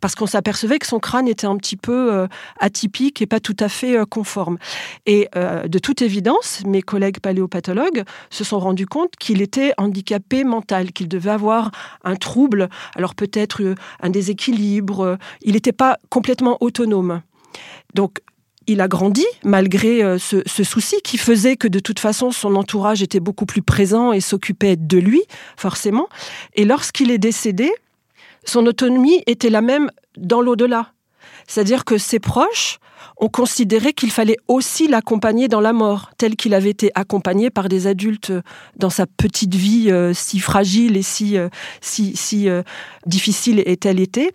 Parce 0.01 0.13
qu'on 0.13 0.27
s'apercevait 0.27 0.77
que 0.77 0.85
son 0.85 0.99
crâne 0.99 1.29
était 1.29 1.47
un 1.47 1.55
petit 1.55 1.77
peu 1.77 2.11
euh, 2.11 2.27
atypique 2.59 3.21
et 3.21 3.25
pas 3.25 3.39
tout 3.39 3.55
à 3.61 3.69
fait 3.69 3.97
conforme. 4.09 4.57
Et 5.05 5.29
de 5.33 5.79
toute 5.79 6.01
évidence, 6.01 6.63
mes 6.67 6.81
collègues 6.81 7.21
paléopathologues 7.21 8.03
se 8.29 8.43
sont 8.43 8.59
rendus 8.59 8.87
compte 8.87 9.15
qu'il 9.17 9.41
était 9.41 9.73
handicapé 9.77 10.43
mental, 10.43 10.91
qu'il 10.91 11.07
devait 11.07 11.29
avoir 11.29 11.71
un 12.03 12.17
trouble, 12.17 12.67
alors 12.95 13.15
peut-être 13.15 13.73
un 14.01 14.09
déséquilibre, 14.09 15.17
il 15.43 15.53
n'était 15.53 15.71
pas 15.71 15.97
complètement 16.09 16.57
autonome. 16.59 17.21
Donc 17.93 18.19
il 18.69 18.81
a 18.81 18.87
grandi 18.87 19.25
malgré 19.43 20.03
euh, 20.03 20.17
ce, 20.19 20.63
souci 20.63 21.01
qui 21.03 21.17
faisait 21.17 21.57
que 21.57 21.67
de 21.67 21.79
toute 21.79 21.99
façon 21.99 22.31
son 22.31 22.55
entourage 22.55 23.01
était 23.01 23.19
beaucoup 23.19 23.47
plus 23.47 23.63
présent 23.63 24.13
et 24.13 24.21
s'occupait 24.21 24.75
de 24.75 24.99
lui, 24.99 25.21
forcément. 25.57 26.07
Et 26.53 26.65
lorsqu'il 26.65 27.09
est 27.09 27.17
décédé, 27.17 27.71
son 28.45 28.65
autonomie 28.67 29.23
était 29.25 29.49
la 29.49 29.61
même 29.61 29.89
dans 30.17 30.41
l'au-delà. 30.41 30.91
C'est-à-dire 31.49 31.83
que 31.83 31.97
ses 31.97 32.19
proches 32.19 32.79
ont 33.17 33.27
considéré 33.27 33.91
qu'il 33.91 34.11
fallait 34.11 34.37
aussi 34.47 34.87
l'accompagner 34.87 35.47
dans 35.47 35.59
la 35.59 35.73
mort, 35.73 36.11
tel 36.17 36.35
qu'il 36.35 36.53
avait 36.53 36.69
été 36.69 36.91
accompagné 36.95 37.49
par 37.49 37.67
des 37.67 37.87
adultes 37.87 38.31
dans 38.77 38.91
sa 38.91 39.07
petite 39.07 39.55
vie 39.55 39.91
euh, 39.91 40.13
si 40.13 40.39
fragile 40.39 40.95
et 40.95 41.01
si, 41.01 41.37
euh, 41.37 41.49
si, 41.81 42.15
si 42.15 42.47
euh, 42.47 42.61
difficile 43.07 43.61
est-elle 43.65 43.99
été. 43.99 44.31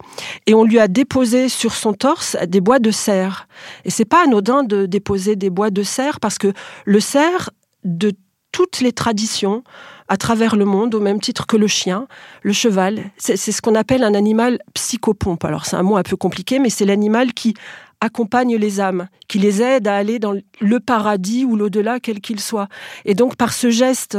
Et 0.46 0.54
on 0.54 0.64
lui 0.64 0.80
a 0.80 0.88
déposé 0.88 1.48
sur 1.48 1.72
son 1.72 1.94
torse 1.94 2.36
des 2.48 2.60
bois 2.60 2.80
de 2.80 2.90
cerf. 2.90 3.46
Et 3.84 3.90
c'est 3.90 4.04
pas 4.04 4.24
anodin 4.24 4.64
de 4.64 4.84
déposer 4.84 5.36
des 5.36 5.50
bois 5.50 5.70
de 5.70 5.84
cerf 5.84 6.18
parce 6.18 6.38
que 6.38 6.52
le 6.84 7.00
cerf, 7.00 7.50
de 7.84 8.12
toutes 8.54 8.78
les 8.78 8.92
traditions, 8.92 9.64
à 10.06 10.16
travers 10.16 10.54
le 10.54 10.64
monde, 10.64 10.94
au 10.94 11.00
même 11.00 11.20
titre 11.20 11.44
que 11.44 11.56
le 11.56 11.66
chien, 11.66 12.06
le 12.42 12.52
cheval. 12.52 13.10
C'est 13.16 13.36
ce 13.36 13.60
qu'on 13.60 13.74
appelle 13.74 14.04
un 14.04 14.14
animal 14.14 14.60
psychopompe. 14.74 15.44
Alors 15.44 15.66
c'est 15.66 15.74
un 15.74 15.82
mot 15.82 15.96
un 15.96 16.04
peu 16.04 16.16
compliqué, 16.16 16.60
mais 16.60 16.70
c'est 16.70 16.84
l'animal 16.84 17.34
qui 17.34 17.54
accompagne 18.00 18.54
les 18.54 18.80
âmes, 18.80 19.08
qui 19.26 19.40
les 19.40 19.60
aide 19.60 19.88
à 19.88 19.96
aller 19.96 20.20
dans 20.20 20.34
le 20.60 20.78
paradis 20.78 21.44
ou 21.44 21.56
l'au-delà, 21.56 21.98
quel 21.98 22.20
qu'il 22.20 22.38
soit. 22.38 22.68
Et 23.04 23.14
donc 23.14 23.34
par 23.34 23.52
ce 23.52 23.70
geste 23.70 24.16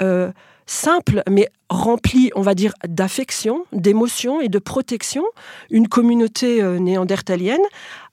euh, 0.00 0.32
simple, 0.64 1.22
mais 1.28 1.50
rempli, 1.68 2.30
on 2.36 2.40
va 2.40 2.54
dire, 2.54 2.72
d'affection, 2.88 3.66
d'émotion 3.72 4.40
et 4.40 4.48
de 4.48 4.58
protection, 4.58 5.24
une 5.70 5.88
communauté 5.88 6.62
euh, 6.62 6.78
néandertalienne 6.78 7.60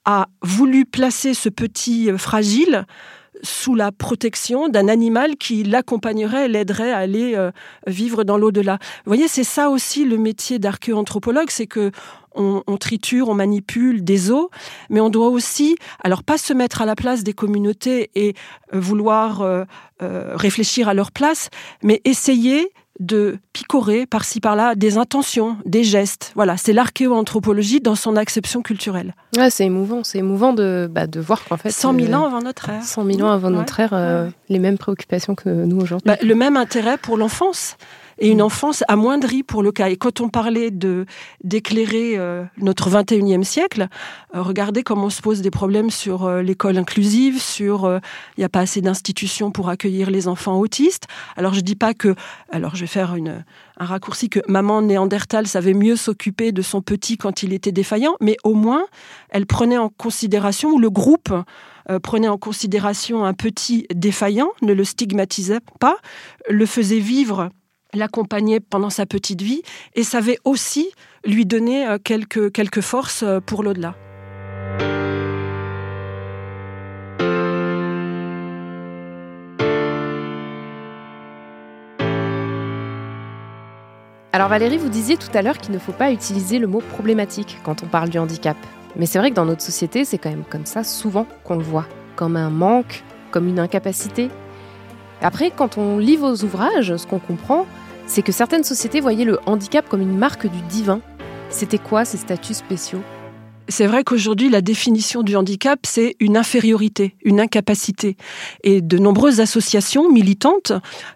a 0.04 0.28
voulu 0.42 0.84
placer 0.86 1.34
ce 1.34 1.48
petit 1.48 2.12
euh, 2.12 2.18
fragile 2.18 2.86
sous 3.44 3.76
la 3.76 3.92
protection 3.92 4.70
d'un 4.70 4.88
animal 4.88 5.36
qui 5.38 5.64
l'accompagnerait, 5.64 6.48
l'aiderait 6.48 6.92
à 6.92 6.98
aller 6.98 7.34
euh, 7.36 7.52
vivre 7.88 8.24
dans 8.24 8.38
l'au-delà. 8.38 8.78
Vous 9.06 9.10
voyez, 9.10 9.28
c'est 9.28 9.44
ça 9.44 9.70
aussi 9.70 10.06
le 10.06 10.18
métier 10.18 10.60
d'archéoanthropologue, 10.60 11.50
c'est 11.50 11.68
que 11.68 11.92
on, 12.34 12.78
triture, 12.78 13.28
on 13.28 13.34
manipule 13.34 14.06
des 14.06 14.32
os, 14.32 14.48
mais 14.90 15.02
on 15.02 15.10
doit 15.10 15.28
aussi, 15.28 15.76
alors 16.02 16.24
pas 16.24 16.38
se 16.38 16.54
mettre 16.54 16.82
à 16.82 16.86
la 16.86 16.96
place 16.96 17.24
des 17.24 17.34
communautés 17.34 18.10
et 18.16 18.36
euh, 18.74 18.80
vouloir 18.80 19.42
euh, 19.42 19.66
réfléchir 20.00 20.88
à 20.88 20.94
leur 20.94 21.12
place, 21.12 21.50
mais 21.84 22.02
essayer 22.06 22.72
de 23.01 23.39
picorer 23.51 24.05
par-ci 24.05 24.39
par-là 24.39 24.75
des 24.75 24.98
intentions, 24.98 25.58
des 25.65 25.84
gestes. 25.84 26.31
Voilà, 26.36 26.55
c'est 26.55 26.72
l'archéoanthropologie 26.72 27.81
dans 27.81 27.96
son 27.96 28.15
acception 28.15 28.62
culturelle. 28.62 29.15
Ouais, 29.36 29.50
c'est 29.50 29.65
émouvant, 29.65 30.03
c'est 30.03 30.20
émouvant 30.20 30.53
de, 30.53 30.88
bah, 30.89 31.08
de 31.08 31.20
voir 31.20 31.43
qu'en 31.43 31.58
fait... 31.58 31.72
100 31.72 31.96
000 31.96 32.08
euh, 32.08 32.15
ans 32.15 32.25
avant 32.25 32.41
notre 32.41 32.70
ère. 32.70 32.84
100 32.84 33.05
000 33.05 33.22
ans 33.22 33.31
avant 33.31 33.50
notre 33.50 33.79
ère, 33.79 33.93
euh, 33.93 34.29
les 34.50 34.60
mêmes 34.60 34.77
préoccupations 34.77 35.36
que 35.36 35.50
nous 35.50 35.79
aujourd'hui. 35.81 36.05
Bah, 36.05 36.17
le 36.22 36.36
même 36.36 36.58
intérêt 36.58 36.98
pour 36.98 37.17
l'enfance 37.17 37.75
et 38.18 38.30
une 38.30 38.41
enfance 38.41 38.84
amoindrie 38.88 39.44
pour 39.44 39.63
le 39.63 39.72
cas. 39.72 39.89
Et 39.89 39.98
quand 39.98 40.22
on 40.22 40.30
parlait 40.30 40.72
de 40.72 41.06
d'éclairer 41.44 42.18
euh, 42.18 42.44
notre 42.58 42.89
21e 42.89 43.44
siècle, 43.44 43.88
euh, 44.36 44.41
regardez 44.41 44.84
comment 44.84 45.06
on 45.06 45.10
se 45.10 45.22
pose 45.22 45.41
des 45.41 45.51
problèmes 45.51 45.89
sur 45.89 46.25
euh, 46.25 46.41
l'école 46.41 46.77
inclusive, 46.77 47.41
sur 47.41 48.00
il 48.38 48.39
n'y 48.39 48.44
a 48.44 48.50
pas 48.50 48.62
assez 48.62 48.82
d'institutions 48.82 49.51
pour 49.51 49.70
accueillir 49.70 50.10
les 50.10 50.27
enfants 50.27 50.60
autistes. 50.60 51.08
Alors 51.36 51.53
je 51.53 51.62
dis 51.62 51.75
pas 51.75 51.94
que, 51.94 52.15
alors 52.50 52.75
je 52.75 52.82
vais 52.82 52.88
faire 52.88 53.15
une, 53.15 53.44
un 53.77 53.86
raccourci 53.86 54.30
que 54.30 54.39
maman 54.48 54.82
néandertal 54.82 55.48
savait 55.48 55.74
mieux 55.74 55.96
s'occuper 55.96 56.51
de 56.51 56.62
son 56.62 56.82
petit 56.82 57.18
quand 57.18 57.44
il 57.44 57.53
était 57.53 57.72
défaillant, 57.72 58.15
mais 58.22 58.38
au 58.44 58.53
moins 58.53 58.86
elle 59.30 59.46
prenait 59.46 59.77
en 59.77 59.89
considération 59.89 60.70
ou 60.72 60.80
le 60.80 60.89
groupe 60.89 61.34
prenait 62.03 62.27
en 62.27 62.38
considération 62.38 63.25
un 63.25 63.34
petit 63.34 63.88
défaillant, 63.94 64.50
ne 64.62 64.72
le 64.72 64.84
stigmatisait 64.84 65.60
pas, 65.80 65.98
le 66.48 66.65
faisait 66.65 67.00
vivre 67.00 67.50
l'accompagner 67.94 68.60
pendant 68.60 68.90
sa 68.90 69.06
petite 69.06 69.42
vie 69.42 69.62
et 69.96 70.04
savait 70.04 70.40
aussi 70.44 70.92
lui 71.26 71.46
donner 71.46 71.88
euh, 71.88 71.98
quelques, 72.04 72.52
quelques 72.52 72.82
forces 72.82 73.24
euh, 73.24 73.40
pour 73.40 73.64
l'au-delà. 73.64 73.96
Alors 84.34 84.48
Valérie, 84.48 84.78
vous 84.78 84.90
disiez 84.90 85.18
tout 85.18 85.30
à 85.34 85.42
l'heure 85.42 85.58
qu'il 85.58 85.74
ne 85.74 85.78
faut 85.78 85.92
pas 85.92 86.12
utiliser 86.12 86.58
le 86.58 86.66
mot 86.66 86.80
problématique 86.80 87.58
quand 87.64 87.84
on 87.84 87.86
parle 87.86 88.10
du 88.10 88.18
handicap. 88.18 88.56
Mais 88.96 89.06
c'est 89.06 89.20
vrai 89.20 89.30
que 89.30 89.36
dans 89.36 89.46
notre 89.46 89.62
société, 89.62 90.06
c'est 90.06 90.18
quand 90.18 90.30
même 90.30 90.46
comme 90.50 90.66
ça 90.66 90.84
souvent 90.84 91.28
qu'on 91.44 91.56
le 91.56 91.64
voit, 91.64 91.86
comme 92.16 92.38
un 92.38 92.50
manque, 92.50 93.04
comme 93.30 93.48
une 93.48 93.60
incapacité. 93.60 94.30
Après, 95.22 95.52
quand 95.52 95.78
on 95.78 95.98
lit 95.98 96.16
vos 96.16 96.34
ouvrages, 96.44 96.96
ce 96.96 97.06
qu'on 97.06 97.20
comprend, 97.20 97.68
c'est 98.12 98.24
que 98.24 98.34
certaines 98.34 98.65
sociétés 98.65 99.00
voyaient 99.00 99.24
le 99.24 99.39
handicap 99.46 99.88
comme 99.88 100.01
une 100.01 100.18
marque 100.18 100.46
du 100.46 100.62
divin. 100.63 101.00
C'était 101.50 101.77
quoi 101.77 102.03
ces 102.03 102.18
statuts 102.18 102.53
spéciaux? 102.53 103.01
C'est 103.70 103.88
vrai 103.88 104.03
qu'aujourd'hui, 104.03 104.50
la 104.50 104.60
définition 104.60 105.24
du 105.24 105.38
handicap, 105.38 105.80
c'est 105.84 106.18
une 106.20 106.36
infériorité, 106.36 107.15
une 107.24 107.39
incapacité. 107.39 108.18
Et 108.65 108.82
de 108.82 108.98
nombreuses 108.98 109.39
associations 109.39 110.12
militantes 110.12 110.74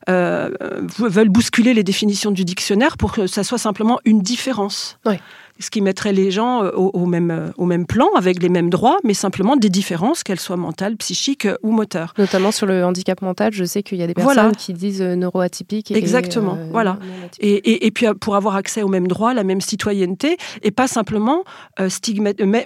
euh, 0.07 0.51
veulent 0.99 1.27
bousculer 1.27 1.73
les 1.73 1.83
définitions 1.83 2.31
du 2.31 2.45
dictionnaire 2.45 2.95
pour 2.95 3.11
que 3.11 3.27
ça 3.27 3.43
soit 3.43 3.57
simplement 3.57 3.99
une 4.05 4.21
différence. 4.21 4.97
Oui 5.05 5.15
ce 5.59 5.69
qui 5.69 5.81
mettrait 5.81 6.13
les 6.13 6.31
gens 6.31 6.63
euh, 6.63 6.71
au, 6.71 7.05
même, 7.05 7.31
euh, 7.31 7.51
au 7.57 7.65
même 7.65 7.85
plan, 7.85 8.07
avec 8.15 8.41
les 8.41 8.49
mêmes 8.49 8.69
droits, 8.69 8.97
mais 9.03 9.13
simplement 9.13 9.55
des 9.55 9.69
différences, 9.69 10.23
qu'elles 10.23 10.39
soient 10.39 10.57
mentales, 10.57 10.97
psychiques 10.97 11.45
euh, 11.45 11.57
ou 11.63 11.71
moteurs. 11.71 12.13
Notamment 12.17 12.51
sur 12.51 12.65
le 12.65 12.83
handicap 12.83 13.21
mental, 13.21 13.53
je 13.53 13.63
sais 13.63 13.83
qu'il 13.83 13.97
y 13.97 14.03
a 14.03 14.07
des 14.07 14.13
personnes 14.13 14.55
qui 14.55 14.73
disent 14.73 15.01
neuroatypiques. 15.01 15.91
Exactement, 15.91 16.57
voilà. 16.71 16.99
Et, 17.39 17.85
et, 17.85 17.91
puis 17.91 18.05
pour 18.19 18.35
avoir 18.35 18.55
accès 18.55 18.81
aux 18.81 18.87
mêmes 18.87 19.07
droits, 19.07 19.33
la 19.33 19.43
même 19.43 19.61
citoyenneté, 19.61 20.37
et 20.61 20.71
pas 20.71 20.87
simplement 20.87 21.43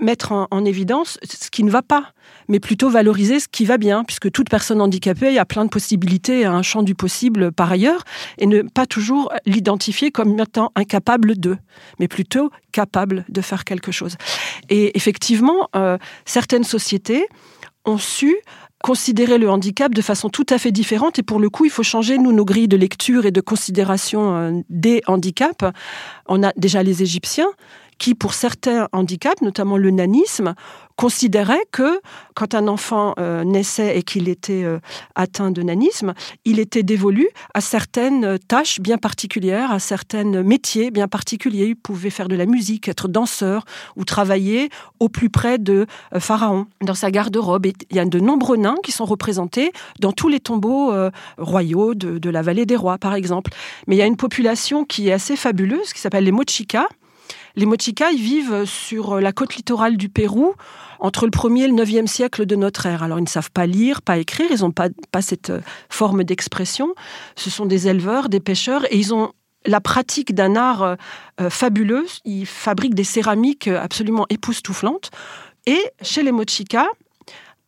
mettre 0.01 0.31
en, 0.31 0.48
en 0.50 0.65
évidence 0.65 1.17
ce 1.24 1.50
qui 1.50 1.63
ne 1.63 1.72
va 1.72 1.81
pas 1.81 2.13
mais 2.48 2.60
plutôt 2.60 2.89
valoriser 2.89 3.39
ce 3.39 3.48
qui 3.48 3.65
va 3.65 3.77
bien, 3.77 4.03
puisque 4.03 4.31
toute 4.31 4.50
personne 4.50 4.81
handicapée 4.81 5.38
a 5.38 5.46
plein 5.46 5.65
de 5.65 5.69
possibilités, 5.69 6.46
a 6.46 6.51
un 6.51 6.63
champ 6.63 6.84
du 6.84 6.96
possible 6.96 7.51
par 7.51 7.72
ailleurs, 7.72 8.03
et 8.38 8.48
ne 8.48 8.63
pas 8.63 8.86
toujours 8.86 9.31
l'identifier 9.46 10.12
comme 10.12 10.38
étant 10.39 10.72
incapable 10.75 11.39
de, 11.39 11.58
mais 12.00 12.08
plutôt 12.08 12.50
capable 12.81 13.25
de 13.27 13.41
faire 13.41 13.63
quelque 13.65 13.91
chose. 13.91 14.15
Et 14.69 14.95
effectivement, 14.95 15.59
euh, 15.75 15.98
certaines 16.25 16.63
sociétés 16.63 17.25
ont 17.83 17.98
su 17.98 18.33
considérer 18.81 19.38
le 19.38 19.50
handicap 19.50 19.93
de 19.93 20.01
façon 20.01 20.29
tout 20.29 20.45
à 20.50 20.57
fait 20.57 20.71
différente 20.71 21.19
et 21.19 21.24
pour 21.24 21.39
le 21.39 21.50
coup 21.50 21.65
il 21.65 21.71
faut 21.71 21.83
changer 21.83 22.17
nous 22.17 22.31
nos 22.31 22.45
grilles 22.45 22.69
de 22.69 22.77
lecture 22.77 23.25
et 23.25 23.31
de 23.31 23.41
considération 23.41 24.21
euh, 24.33 24.51
des 24.69 25.01
handicaps. 25.07 25.65
On 26.27 26.41
a 26.43 26.53
déjà 26.55 26.81
les 26.81 27.03
Égyptiens 27.03 27.51
qui, 28.00 28.15
pour 28.15 28.34
certains 28.34 28.88
handicaps, 28.94 29.41
notamment 29.41 29.77
le 29.77 29.91
nanisme, 29.91 30.56
considérait 31.00 31.65
que 31.72 32.01
quand 32.34 32.56
un 32.56 32.68
enfant 32.68 33.13
euh, 33.20 33.46
naissait 33.46 33.98
et 33.98 34.03
qu'il 34.03 34.27
était 34.27 34.65
euh, 34.65 34.79
atteint 35.15 35.50
de 35.50 35.62
nanisme, 35.62 36.13
il 36.44 36.60
était 36.60 36.84
dévolu 36.84 37.29
à 37.53 37.62
certaines 37.62 38.38
tâches 38.38 38.82
bien 38.82 38.98
particulières, 38.98 39.72
à 39.72 39.79
certains 39.79 40.25
métiers 40.44 40.91
bien 40.91 41.08
particuliers. 41.08 41.68
Il 41.68 41.77
pouvait 41.77 42.10
faire 42.10 42.27
de 42.27 42.36
la 42.36 42.46
musique, 42.46 42.89
être 42.89 43.08
danseur 43.08 43.63
ou 43.96 44.03
travailler 44.03 44.70
au 45.00 45.08
plus 45.08 45.29
près 45.29 45.58
de 45.58 45.86
euh, 46.13 46.20
Pharaon, 46.20 46.68
dans 46.82 46.96
sa 46.96 47.12
garde-robe. 47.12 47.68
il 47.68 47.96
y 47.96 48.00
a 48.00 48.06
de 48.06 48.20
nombreux 48.20 48.58
nains 48.58 48.75
qui 48.84 48.91
sont 48.91 49.06
représentés 49.06 49.72
dans 50.00 50.12
tous 50.12 50.27
les 50.27 50.41
tombeaux 50.41 50.91
royaux 51.38 51.94
de, 51.94 52.18
de, 52.18 52.29
la 52.29 52.41
vallée 52.41 52.65
des 52.65 52.75
rois, 52.75 52.98
par 52.98 53.13
exemple. 53.13 53.51
Mais 53.88 53.96
il 53.96 54.00
y 54.00 54.01
a 54.01 54.06
une 54.06 54.18
population 54.18 54.84
qui 54.84 55.10
est 55.10 55.13
assez 55.13 55.36
fabuleuse, 55.36 55.94
qui 55.94 56.01
s'appelle 56.01 56.24
les 56.24 56.32
Mochikas, 56.32 56.88
les 57.56 57.65
Mochikas, 57.65 58.12
ils 58.12 58.22
vivent 58.22 58.65
sur 58.65 59.20
la 59.20 59.32
côte 59.32 59.56
littorale 59.56 59.98
du 59.98 60.10
Pérou 60.10 60.53
entre 61.00 61.25
le 61.25 61.32
1er 61.32 61.63
et 61.63 61.68
le 61.68 61.74
9e 61.74 62.08
siècle 62.08 62.46
de 62.46 62.56
notre 62.56 62.86
ère. 62.86 63.03
Alors, 63.03 63.20
ils 63.20 63.24
ne 63.24 63.27
savent 63.27 63.51
pas 63.51 63.65
lire, 63.65 64.01
pas 64.01 64.18
écrire, 64.18 64.48
ils 64.51 64.62
n'ont 64.62 64.72
pas, 64.72 64.89
pas 65.12 65.22
cette 65.22 65.50
euh, 65.50 65.62
forme 65.89 66.24
d'expression. 66.24 66.94
Ce 67.36 67.50
sont 67.50 67.65
des 67.65 67.88
éleveurs, 67.88 68.29
des 68.29 68.39
pêcheurs, 68.39 68.86
et 68.91 68.98
ils 68.98 69.13
ont 69.13 69.32
la 69.65 69.82
pratique 69.82 70.34
d'un 70.34 70.56
art 70.56 70.84
euh, 70.84 70.96
euh, 71.41 71.50
fabuleux. 71.50 72.06
Ils 72.25 72.46
fabriquent 72.46 72.96
des 72.96 73.03
céramiques 73.03 73.68
absolument 73.68 74.25
époustouflantes. 74.29 75.12
Et 75.65 75.79
chez 76.01 76.24
les 76.24 76.32
Mochikas, 76.32 76.88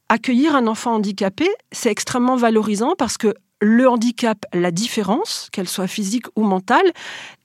accueillir 0.10 0.56
un 0.56 0.68
enfant 0.68 0.96
handicapé, 0.96 1.48
c'est 1.72 1.92
extrêmement 1.92 2.36
valorisant 2.36 2.96
parce 2.98 3.18
que 3.18 3.34
le 3.62 3.88
handicap, 3.88 4.44
la 4.54 4.72
différence, 4.72 5.48
qu'elle 5.52 5.70
soit 5.70 5.88
physique 5.88 6.26
ou 6.36 6.44
mentale, 6.44 6.92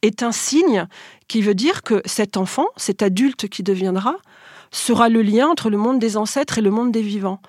est 0.03 0.23
un 0.23 0.33
signe 0.33 0.89
qui 1.29 1.43
veut 1.43 1.55
dire 1.55 1.83
que 1.83 2.03
cet 2.05 2.37
enfant, 2.37 2.67
cet 2.77 3.03
adulte 3.03 3.49
qui 3.49 3.63
deviendra, 3.63 4.17
sera 4.71 5.09
le 5.09 5.23
lien 5.23 5.49
entre 5.49 5.71
le 5.71 5.77
monde 5.77 5.99
des 5.99 6.17
ancêtres 6.17 6.59
et 6.59 6.63
le 6.63 6.71
monde 6.71 6.93
des 6.93 7.03
vivants. 7.03 7.41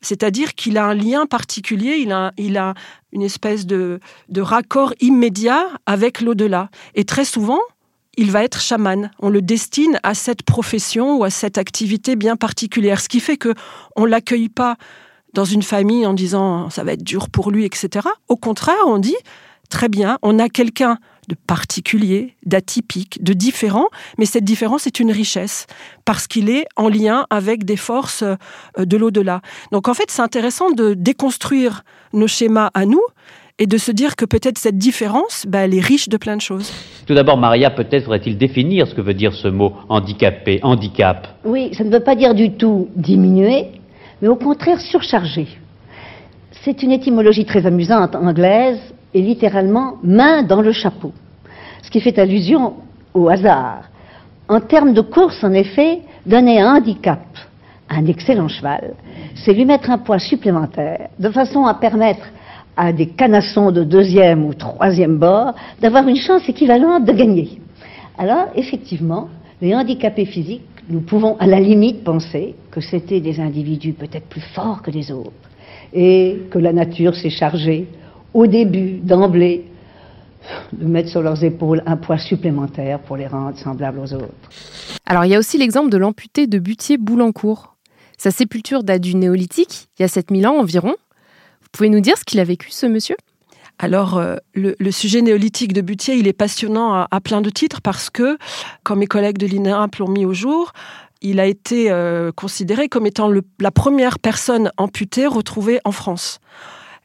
C'est-à-dire 0.00 0.54
qu'il 0.54 0.76
a 0.76 0.84
un 0.84 0.94
lien 0.94 1.26
particulier, 1.26 1.96
il 1.96 2.12
a, 2.58 2.74
une 3.12 3.22
espèce 3.22 3.64
de, 3.64 4.00
de 4.28 4.40
raccord 4.40 4.92
immédiat 5.00 5.66
avec 5.86 6.20
l'au-delà. 6.20 6.68
Et 6.94 7.04
très 7.04 7.24
souvent, 7.24 7.60
il 8.16 8.30
va 8.30 8.44
être 8.44 8.60
chaman. 8.60 9.10
On 9.18 9.30
le 9.30 9.40
destine 9.40 9.98
à 10.02 10.14
cette 10.14 10.42
profession 10.42 11.16
ou 11.16 11.24
à 11.24 11.30
cette 11.30 11.58
activité 11.58 12.16
bien 12.16 12.36
particulière, 12.36 13.00
ce 13.00 13.08
qui 13.08 13.20
fait 13.20 13.36
que 13.36 13.54
on 13.96 14.04
l'accueille 14.04 14.48
pas 14.48 14.76
dans 15.32 15.44
une 15.44 15.62
famille 15.62 16.06
en 16.06 16.12
disant 16.12 16.70
ça 16.70 16.84
va 16.84 16.92
être 16.92 17.02
dur 17.02 17.28
pour 17.28 17.50
lui, 17.50 17.64
etc. 17.64 18.08
Au 18.28 18.36
contraire, 18.36 18.86
on 18.86 18.98
dit 18.98 19.16
très 19.70 19.88
bien, 19.88 20.18
on 20.22 20.38
a 20.38 20.48
quelqu'un 20.48 20.98
de 21.28 21.34
particulier, 21.34 22.34
d'atypique, 22.44 23.22
de 23.22 23.32
différent, 23.32 23.86
mais 24.18 24.26
cette 24.26 24.44
différence 24.44 24.86
est 24.86 25.00
une 25.00 25.10
richesse 25.10 25.66
parce 26.04 26.26
qu'il 26.26 26.50
est 26.50 26.66
en 26.76 26.88
lien 26.88 27.26
avec 27.30 27.64
des 27.64 27.76
forces 27.76 28.22
euh, 28.22 28.36
de 28.84 28.96
l'au-delà. 28.96 29.40
Donc 29.72 29.88
en 29.88 29.94
fait, 29.94 30.10
c'est 30.10 30.22
intéressant 30.22 30.70
de 30.70 30.94
déconstruire 30.94 31.82
nos 32.12 32.26
schémas 32.26 32.70
à 32.74 32.86
nous 32.86 33.02
et 33.58 33.66
de 33.66 33.78
se 33.78 33.92
dire 33.92 34.16
que 34.16 34.24
peut-être 34.24 34.58
cette 34.58 34.78
différence, 34.78 35.44
bah, 35.46 35.60
elle 35.60 35.74
est 35.74 35.80
riche 35.80 36.08
de 36.08 36.16
plein 36.16 36.36
de 36.36 36.40
choses. 36.40 36.72
Tout 37.06 37.14
d'abord, 37.14 37.36
Maria, 37.36 37.70
peut-être 37.70 38.04
faudrait-il 38.04 38.36
définir 38.36 38.86
ce 38.88 38.94
que 38.94 39.00
veut 39.00 39.14
dire 39.14 39.32
ce 39.32 39.48
mot 39.48 39.74
handicapé, 39.88 40.58
handicap. 40.62 41.28
Oui, 41.44 41.72
ça 41.74 41.84
ne 41.84 41.90
veut 41.90 42.02
pas 42.02 42.16
dire 42.16 42.34
du 42.34 42.52
tout 42.52 42.88
diminuer, 42.96 43.66
mais 44.20 44.28
au 44.28 44.36
contraire 44.36 44.80
surchargé. 44.80 45.46
C'est 46.64 46.82
une 46.82 46.92
étymologie 46.92 47.44
très 47.44 47.66
amusante 47.66 48.14
anglaise 48.16 48.80
et 49.14 49.22
littéralement 49.22 49.94
main 50.02 50.42
dans 50.42 50.60
le 50.60 50.72
chapeau, 50.72 51.12
ce 51.82 51.90
qui 51.90 52.00
fait 52.00 52.18
allusion 52.18 52.74
au 53.14 53.28
hasard. 53.28 53.84
En 54.48 54.60
termes 54.60 54.92
de 54.92 55.00
course, 55.00 55.42
en 55.42 55.52
effet, 55.52 56.00
donner 56.26 56.60
un 56.60 56.76
handicap 56.76 57.24
à 57.88 57.96
un 57.96 58.06
excellent 58.06 58.48
cheval, 58.48 58.94
c'est 59.36 59.54
lui 59.54 59.64
mettre 59.64 59.90
un 59.90 59.98
poids 59.98 60.18
supplémentaire, 60.18 61.08
de 61.18 61.30
façon 61.30 61.64
à 61.64 61.74
permettre 61.74 62.26
à 62.76 62.92
des 62.92 63.06
canassons 63.06 63.70
de 63.70 63.84
deuxième 63.84 64.44
ou 64.44 64.52
troisième 64.52 65.18
bord 65.18 65.54
d'avoir 65.80 66.06
une 66.08 66.16
chance 66.16 66.48
équivalente 66.48 67.04
de 67.04 67.12
gagner. 67.12 67.60
Alors, 68.18 68.48
effectivement, 68.56 69.28
les 69.62 69.74
handicapés 69.74 70.24
physiques 70.24 70.62
nous 70.88 71.00
pouvons 71.00 71.36
à 71.38 71.46
la 71.46 71.60
limite 71.60 72.04
penser 72.04 72.54
que 72.70 72.80
c'était 72.80 73.20
des 73.20 73.40
individus 73.40 73.94
peut-être 73.94 74.26
plus 74.26 74.42
forts 74.54 74.82
que 74.82 74.90
les 74.90 75.10
autres 75.10 75.32
et 75.94 76.42
que 76.50 76.58
la 76.58 76.72
nature 76.72 77.14
s'est 77.14 77.30
chargée 77.30 77.86
au 78.34 78.46
début, 78.46 78.98
d'emblée, 78.98 79.64
de 80.72 80.84
mettre 80.84 81.08
sur 81.08 81.22
leurs 81.22 81.42
épaules 81.42 81.82
un 81.86 81.96
poids 81.96 82.18
supplémentaire 82.18 82.98
pour 83.00 83.16
les 83.16 83.26
rendre 83.26 83.56
semblables 83.56 83.98
aux 83.98 84.12
autres. 84.12 84.34
Alors 85.06 85.24
il 85.24 85.30
y 85.30 85.34
a 85.34 85.38
aussi 85.38 85.56
l'exemple 85.56 85.90
de 85.90 85.96
l'amputé 85.96 86.46
de 86.46 86.58
Butier-Boulancourt. 86.58 87.76
Sa 88.18 88.30
sépulture 88.30 88.84
date 88.84 89.00
du 89.00 89.14
néolithique, 89.14 89.88
il 89.98 90.02
y 90.02 90.04
a 90.04 90.08
7000 90.08 90.46
ans 90.46 90.58
environ. 90.58 90.94
Vous 91.62 91.68
pouvez 91.72 91.88
nous 91.88 92.00
dire 92.00 92.16
ce 92.18 92.24
qu'il 92.24 92.40
a 92.40 92.44
vécu, 92.44 92.70
ce 92.70 92.86
monsieur? 92.86 93.16
Alors, 93.78 94.18
euh, 94.18 94.36
le, 94.54 94.90
sujet 94.92 95.20
néolithique 95.20 95.72
de 95.72 95.80
Butier, 95.80 96.14
il 96.14 96.28
est 96.28 96.32
passionnant 96.32 97.06
à, 97.10 97.20
plein 97.20 97.40
de 97.40 97.50
titres 97.50 97.80
parce 97.80 98.08
que, 98.08 98.38
comme 98.84 99.00
mes 99.00 99.06
collègues 99.06 99.38
de 99.38 99.46
l'INERAP 99.46 99.96
l'ont 99.96 100.08
mis 100.08 100.24
au 100.24 100.32
jour, 100.32 100.72
il 101.22 101.40
a 101.40 101.46
été 101.46 101.90
euh, 101.90 102.30
considéré 102.30 102.88
comme 102.88 103.06
étant 103.06 103.28
la 103.58 103.70
première 103.72 104.20
personne 104.20 104.70
amputée 104.76 105.26
retrouvée 105.26 105.80
en 105.84 105.90
France. 105.90 106.38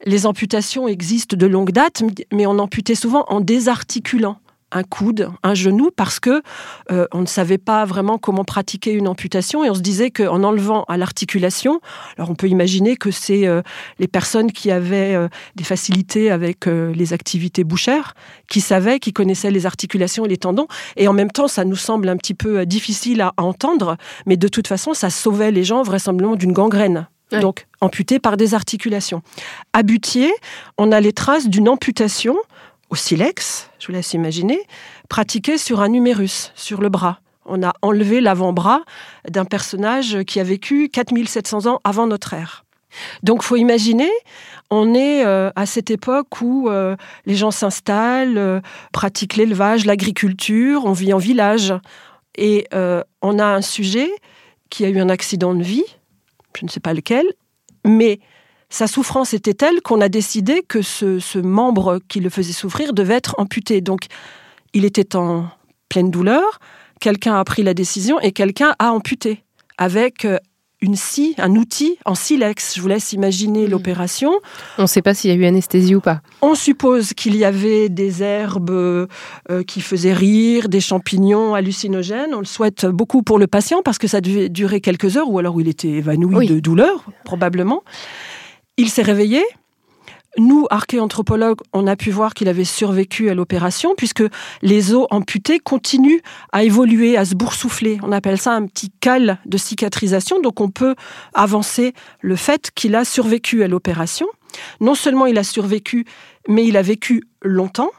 Les 0.05 0.25
amputations 0.25 0.87
existent 0.87 1.35
de 1.35 1.45
longue 1.45 1.71
date, 1.71 2.03
mais 2.31 2.45
on 2.45 2.57
amputait 2.59 2.95
souvent 2.95 3.25
en 3.27 3.41
désarticulant 3.41 4.39
un 4.71 4.83
coude, 4.83 5.31
un 5.43 5.53
genou, 5.53 5.89
parce 5.95 6.19
que 6.19 6.41
euh, 6.91 7.07
on 7.11 7.21
ne 7.21 7.25
savait 7.25 7.57
pas 7.57 7.85
vraiment 7.85 8.17
comment 8.17 8.43
pratiquer 8.43 8.91
une 8.91 9.07
amputation 9.07 9.63
et 9.63 9.69
on 9.69 9.73
se 9.73 9.81
disait 9.81 10.11
qu'en 10.11 10.43
enlevant 10.43 10.83
à 10.87 10.97
l'articulation, 10.97 11.81
alors 12.17 12.29
on 12.29 12.35
peut 12.35 12.47
imaginer 12.47 12.95
que 12.95 13.11
c'est 13.11 13.47
euh, 13.47 13.61
les 13.97 14.07
personnes 14.07 14.51
qui 14.51 14.71
avaient 14.71 15.15
euh, 15.15 15.27
des 15.55 15.63
facilités 15.63 16.31
avec 16.31 16.65
les 16.67 17.13
activités 17.13 17.63
bouchères, 17.63 18.13
qui 18.49 18.61
savaient, 18.61 18.99
qui 18.99 19.13
connaissaient 19.13 19.51
les 19.51 19.65
articulations 19.65 20.25
et 20.25 20.29
les 20.29 20.37
tendons, 20.37 20.67
et 20.97 21.07
en 21.07 21.13
même 21.13 21.31
temps 21.31 21.47
ça 21.47 21.65
nous 21.65 21.75
semble 21.75 22.09
un 22.09 22.17
petit 22.17 22.33
peu 22.33 22.65
difficile 22.65 23.21
à, 23.21 23.33
entendre, 23.37 23.97
mais 24.25 24.37
de 24.37 24.47
toute 24.47 24.67
façon 24.67 24.93
ça 24.93 25.09
sauvait 25.09 25.51
les 25.51 25.63
gens 25.63 25.81
vraisemblablement 25.81 26.35
d'une 26.35 26.53
gangrène. 26.53 27.07
Donc 27.31 27.67
amputés 27.81 28.19
par 28.19 28.37
des 28.37 28.53
articulations. 28.53 29.21
À 29.73 29.83
Butier, 29.83 30.31
on 30.77 30.91
a 30.91 30.99
les 30.99 31.13
traces 31.13 31.47
d'une 31.47 31.69
amputation 31.69 32.35
au 32.89 32.95
silex, 32.95 33.69
je 33.79 33.87
vous 33.87 33.93
laisse 33.93 34.13
imaginer, 34.13 34.59
pratiqué 35.09 35.57
sur 35.57 35.81
un 35.81 35.89
numérus, 35.89 36.51
sur 36.55 36.81
le 36.81 36.89
bras. 36.89 37.19
On 37.45 37.63
a 37.63 37.73
enlevé 37.81 38.19
l'avant-bras 38.21 38.81
d'un 39.27 39.45
personnage 39.45 40.23
qui 40.23 40.39
a 40.39 40.43
vécu 40.43 40.89
4700 40.89 41.67
ans 41.67 41.79
avant 41.83 42.07
notre 42.07 42.33
ère. 42.33 42.65
Donc, 43.23 43.43
faut 43.43 43.55
imaginer, 43.55 44.09
on 44.71 44.93
est 44.93 45.25
euh, 45.25 45.51
à 45.55 45.65
cette 45.65 45.91
époque 45.91 46.41
où 46.41 46.69
euh, 46.69 46.95
les 47.25 47.35
gens 47.35 47.51
s'installent, 47.51 48.37
euh, 48.37 48.61
pratiquent 48.91 49.35
l'élevage, 49.35 49.85
l'agriculture, 49.85 50.85
on 50.85 50.93
vit 50.93 51.13
en 51.13 51.17
village. 51.17 51.73
Et 52.37 52.67
on 53.21 53.37
a 53.37 53.45
un 53.45 53.61
sujet 53.61 54.09
qui 54.69 54.85
a 54.85 54.89
eu 54.89 54.99
un 54.99 55.09
accident 55.09 55.53
de 55.53 55.63
vie, 55.63 55.83
je 56.57 56.65
ne 56.65 56.69
sais 56.69 56.79
pas 56.79 56.93
lequel, 56.93 57.25
mais 57.85 58.19
sa 58.69 58.87
souffrance 58.87 59.33
était 59.33 59.53
telle 59.53 59.81
qu'on 59.81 60.01
a 60.01 60.09
décidé 60.09 60.63
que 60.67 60.81
ce, 60.81 61.19
ce, 61.19 61.39
membre 61.39 61.99
qui 62.07 62.19
le 62.19 62.29
faisait 62.29 62.53
souffrir 62.53 62.93
devait 62.93 63.15
être 63.15 63.35
amputé. 63.37 63.81
Donc, 63.81 64.01
il 64.73 64.85
était 64.85 65.15
en 65.15 65.47
pleine 65.89 66.11
douleur, 66.11 66.59
quelqu'un 66.99 67.39
a 67.39 67.43
pris 67.43 67.63
la 67.63 67.73
décision 67.73 68.19
et 68.19 68.31
quelqu'un 68.31 68.75
a 68.77 68.91
amputé 68.91 69.43
avec 69.77 70.25
une 70.81 70.95
scie, 70.95 71.35
un 71.37 71.55
outil 71.55 71.97
en 72.05 72.15
silex. 72.15 72.75
Je 72.75 72.81
vous 72.81 72.87
laisse 72.87 73.13
imaginer 73.13 73.67
hmm. 73.67 73.71
l'opération. 73.71 74.31
On 74.77 74.83
ne 74.83 74.87
sait 74.87 75.01
pas 75.01 75.13
s'il 75.13 75.29
y 75.29 75.33
a 75.33 75.35
eu 75.35 75.45
anesthésie 75.45 75.95
ou 75.95 76.01
pas. 76.01 76.21
On 76.41 76.55
suppose 76.55 77.13
qu'il 77.13 77.35
y 77.35 77.43
avait 77.45 77.89
des 77.89 78.23
herbes 78.23 78.69
euh, 78.69 79.07
qui 79.67 79.81
faisaient 79.81 80.13
rire, 80.13 80.69
des 80.69 80.81
champignons 80.81 81.53
hallucinogènes. 81.53 82.33
On 82.33 82.39
le 82.39 82.45
souhaite 82.45 82.85
beaucoup 82.85 83.23
pour 83.23 83.39
le 83.39 83.47
patient 83.47 83.81
parce 83.83 83.97
que 83.97 84.07
ça 84.07 84.21
devait 84.21 84.49
durer 84.49 84.81
quelques 84.81 85.17
heures 85.17 85.29
ou 85.29 85.39
alors 85.39 85.59
il 85.59 85.67
était 85.67 85.89
évanoui 85.89 86.47
de 86.47 86.59
douleur, 86.59 87.05
probablement. 87.25 87.83
Il 88.77 88.89
s'est 88.89 89.01
réveillé, 89.01 89.43
nous, 90.39 90.65
archéanthropologues, 90.69 91.59
on 91.73 91.87
a 91.87 91.95
pu 91.95 92.11
voir 92.11 92.33
qu'il 92.33 92.47
avait 92.47 92.63
survécu 92.63 93.29
à 93.29 93.33
l'opération 93.33 93.93
puisque 93.95 94.23
les 94.61 94.93
os 94.93 95.07
amputés 95.11 95.59
continuent 95.59 96.21
à 96.51 96.63
évoluer, 96.63 97.17
à 97.17 97.25
se 97.25 97.35
boursoufler. 97.35 97.99
On 98.03 98.11
appelle 98.11 98.37
ça 98.37 98.53
un 98.53 98.65
petit 98.65 98.91
cal 98.99 99.39
de 99.45 99.57
cicatrisation. 99.57 100.41
Donc 100.41 100.61
on 100.61 100.69
peut 100.69 100.95
avancer 101.33 101.93
le 102.21 102.35
fait 102.35 102.71
qu'il 102.73 102.95
a 102.95 103.05
survécu 103.05 103.63
à 103.63 103.67
l'opération. 103.67 104.27
Non 104.79 104.95
seulement 104.95 105.25
il 105.25 105.37
a 105.37 105.43
survécu, 105.43 106.05
mais 106.47 106.65
il 106.65 106.77
a 106.77 106.81
vécu 106.81 107.23
longtemps 107.41 107.91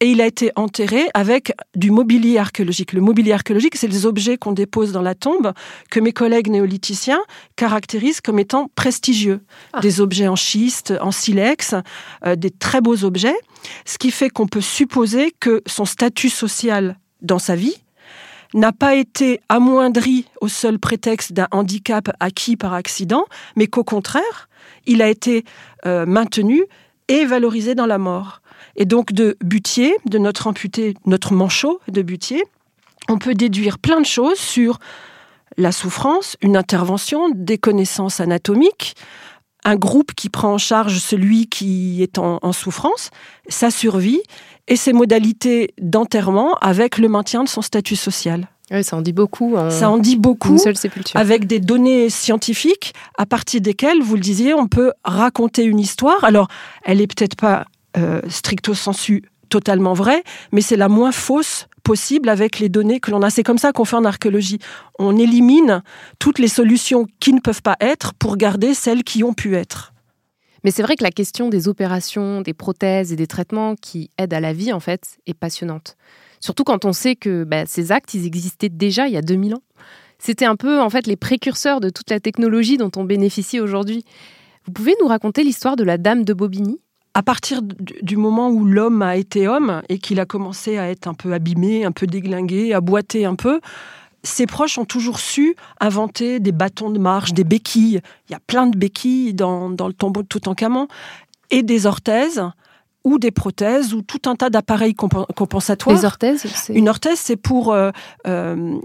et 0.00 0.10
il 0.10 0.20
a 0.20 0.26
été 0.26 0.50
enterré 0.56 1.06
avec 1.12 1.52
du 1.76 1.90
mobilier 1.90 2.38
archéologique. 2.38 2.94
Le 2.94 3.02
mobilier 3.02 3.32
archéologique, 3.32 3.76
c'est 3.76 3.86
les 3.86 4.06
objets 4.06 4.38
qu'on 4.38 4.52
dépose 4.52 4.92
dans 4.92 5.02
la 5.02 5.14
tombe 5.14 5.52
que 5.90 6.00
mes 6.00 6.12
collègues 6.12 6.48
néolithiciens 6.48 7.20
caractérisent 7.56 8.22
comme 8.22 8.38
étant 8.38 8.70
prestigieux. 8.74 9.40
Ah. 9.74 9.80
Des 9.80 10.00
objets 10.00 10.26
en 10.26 10.36
schiste, 10.36 10.94
en 11.02 11.10
silex, 11.10 11.74
euh, 12.24 12.34
des 12.34 12.50
très 12.50 12.80
beaux 12.80 13.04
objets, 13.04 13.36
ce 13.84 13.98
qui 13.98 14.10
fait 14.10 14.30
qu'on 14.30 14.46
peut 14.46 14.62
supposer 14.62 15.34
que 15.38 15.62
son 15.66 15.84
statut 15.84 16.30
social 16.30 16.98
dans 17.20 17.38
sa 17.38 17.54
vie 17.54 17.76
n'a 18.54 18.72
pas 18.72 18.94
été 18.94 19.40
amoindri 19.48 20.26
au 20.40 20.48
seul 20.48 20.78
prétexte 20.78 21.32
d'un 21.32 21.46
handicap 21.52 22.10
acquis 22.20 22.56
par 22.56 22.72
accident, 22.72 23.26
mais 23.54 23.66
qu'au 23.66 23.84
contraire, 23.84 24.48
il 24.86 25.02
a 25.02 25.08
été 25.08 25.44
euh, 25.86 26.06
maintenu 26.06 26.64
et 27.08 27.26
valorisé 27.26 27.74
dans 27.74 27.86
la 27.86 27.98
mort. 27.98 28.40
Et 28.76 28.84
donc 28.84 29.12
de 29.12 29.36
Butier, 29.42 29.94
de 30.06 30.18
notre 30.18 30.46
amputé, 30.46 30.94
notre 31.06 31.32
manchot 31.32 31.80
de 31.88 32.02
Butier, 32.02 32.44
on 33.08 33.18
peut 33.18 33.34
déduire 33.34 33.78
plein 33.78 34.00
de 34.00 34.06
choses 34.06 34.38
sur 34.38 34.78
la 35.56 35.72
souffrance, 35.72 36.36
une 36.42 36.56
intervention, 36.56 37.28
des 37.34 37.58
connaissances 37.58 38.20
anatomiques, 38.20 38.94
un 39.64 39.76
groupe 39.76 40.14
qui 40.14 40.28
prend 40.30 40.54
en 40.54 40.58
charge 40.58 40.98
celui 40.98 41.46
qui 41.46 42.02
est 42.02 42.18
en, 42.18 42.52
souffrance, 42.52 43.10
sa 43.48 43.70
survie 43.70 44.22
et 44.68 44.76
ses 44.76 44.92
modalités 44.92 45.74
d'enterrement 45.80 46.54
avec 46.60 46.98
le 46.98 47.08
maintien 47.08 47.44
de 47.44 47.48
son 47.48 47.62
statut 47.62 47.96
social. 47.96 48.48
Oui, 48.70 48.84
ça 48.84 48.96
en 48.96 49.02
dit 49.02 49.12
beaucoup. 49.12 49.56
ça 49.68 49.90
en 49.90 49.98
dit 49.98 50.16
beaucoup. 50.16 50.56
Avec 51.14 51.46
des 51.48 51.58
données 51.58 52.08
scientifiques 52.08 52.94
à 53.18 53.26
partir 53.26 53.60
desquelles, 53.60 54.00
vous 54.00 54.14
le 54.14 54.20
disiez, 54.20 54.54
on 54.54 54.68
peut 54.68 54.92
raconter 55.04 55.64
une 55.64 55.80
histoire. 55.80 56.22
Alors, 56.22 56.46
elle 56.84 57.00
est 57.00 57.08
peut-être 57.08 57.34
pas 57.34 57.66
euh, 57.96 58.20
stricto 58.28 58.74
sensu 58.74 59.24
totalement 59.48 59.94
vrai, 59.94 60.22
mais 60.52 60.60
c'est 60.60 60.76
la 60.76 60.88
moins 60.88 61.12
fausse 61.12 61.66
possible 61.82 62.28
avec 62.28 62.58
les 62.58 62.68
données 62.68 63.00
que 63.00 63.10
l'on 63.10 63.22
a. 63.22 63.30
C'est 63.30 63.42
comme 63.42 63.58
ça 63.58 63.72
qu'on 63.72 63.84
fait 63.84 63.96
en 63.96 64.04
archéologie. 64.04 64.58
On 64.98 65.16
élimine 65.16 65.82
toutes 66.18 66.38
les 66.38 66.48
solutions 66.48 67.06
qui 67.18 67.32
ne 67.32 67.40
peuvent 67.40 67.62
pas 67.62 67.76
être 67.80 68.14
pour 68.14 68.36
garder 68.36 68.74
celles 68.74 69.02
qui 69.02 69.24
ont 69.24 69.34
pu 69.34 69.56
être. 69.56 69.92
Mais 70.62 70.70
c'est 70.70 70.82
vrai 70.82 70.96
que 70.96 71.02
la 71.02 71.10
question 71.10 71.48
des 71.48 71.68
opérations, 71.68 72.42
des 72.42 72.54
prothèses 72.54 73.12
et 73.12 73.16
des 73.16 73.26
traitements 73.26 73.74
qui 73.76 74.10
aident 74.18 74.34
à 74.34 74.40
la 74.40 74.52
vie, 74.52 74.72
en 74.72 74.80
fait, 74.80 75.18
est 75.26 75.34
passionnante. 75.34 75.96
Surtout 76.38 76.64
quand 76.64 76.84
on 76.84 76.92
sait 76.92 77.16
que 77.16 77.44
bah, 77.44 77.66
ces 77.66 77.92
actes, 77.92 78.14
ils 78.14 78.26
existaient 78.26 78.68
déjà 78.68 79.06
il 79.08 79.14
y 79.14 79.16
a 79.16 79.22
2000 79.22 79.54
ans. 79.54 79.62
C'était 80.18 80.44
un 80.44 80.56
peu, 80.56 80.80
en 80.80 80.90
fait, 80.90 81.06
les 81.06 81.16
précurseurs 81.16 81.80
de 81.80 81.88
toute 81.88 82.10
la 82.10 82.20
technologie 82.20 82.76
dont 82.76 82.90
on 82.96 83.04
bénéficie 83.04 83.58
aujourd'hui. 83.58 84.04
Vous 84.66 84.72
pouvez 84.72 84.94
nous 85.00 85.08
raconter 85.08 85.42
l'histoire 85.42 85.76
de 85.76 85.84
la 85.84 85.96
Dame 85.96 86.24
de 86.24 86.34
Bobigny? 86.34 86.78
À 87.14 87.22
partir 87.22 87.60
du 87.62 88.16
moment 88.16 88.50
où 88.50 88.64
l'homme 88.64 89.02
a 89.02 89.16
été 89.16 89.48
homme 89.48 89.82
et 89.88 89.98
qu'il 89.98 90.20
a 90.20 90.26
commencé 90.26 90.78
à 90.78 90.90
être 90.90 91.08
un 91.08 91.14
peu 91.14 91.32
abîmé, 91.32 91.84
un 91.84 91.92
peu 91.92 92.06
déglingué, 92.06 92.72
à 92.72 92.80
boiter 92.80 93.24
un 93.24 93.34
peu, 93.34 93.60
ses 94.22 94.46
proches 94.46 94.78
ont 94.78 94.84
toujours 94.84 95.18
su 95.18 95.56
inventer 95.80 96.40
des 96.40 96.52
bâtons 96.52 96.90
de 96.90 96.98
marche, 96.98 97.32
des 97.32 97.44
béquilles. 97.44 98.00
Il 98.28 98.32
y 98.32 98.34
a 98.34 98.40
plein 98.46 98.66
de 98.66 98.76
béquilles 98.76 99.34
dans, 99.34 99.68
le 99.68 99.92
tombeau 99.92 100.22
de 100.22 100.28
Toutankhamon 100.28 100.88
et 101.50 101.62
des 101.62 101.86
orthèses 101.86 102.42
ou 103.02 103.18
des 103.18 103.30
prothèses 103.30 103.94
ou 103.94 104.02
tout 104.02 104.28
un 104.28 104.36
tas 104.36 104.50
d'appareils 104.50 104.94
compensatoires. 104.94 105.96
Les 105.96 106.04
orthèses 106.04 106.44
Une 106.68 106.88
orthèse, 106.88 107.18
c'est 107.18 107.36
pour 107.36 107.72
euh, 107.72 107.90
euh, 108.26 108.78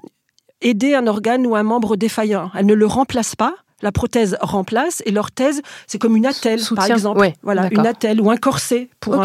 aider 0.61 0.95
un 0.95 1.05
organe 1.05 1.45
ou 1.45 1.55
un 1.55 1.63
membre 1.63 1.97
défaillant. 1.97 2.49
Elle 2.55 2.65
ne 2.65 2.73
le 2.73 2.85
remplace 2.85 3.35
pas, 3.35 3.55
la 3.85 3.91
prothèse 3.91 4.35
remplace 4.41 5.03
et 5.05 5.11
l'orthèse, 5.11 5.61
c'est 5.85 5.99
comme 5.99 6.17
une 6.17 6.25
attelle, 6.25 6.59
par 6.75 6.89
exemple. 6.89 7.31
voilà, 7.43 7.69
une 7.71 7.85
attelle 7.85 8.19
ou 8.19 8.31
un 8.31 8.35
corset 8.37 8.89
pour, 8.99 9.23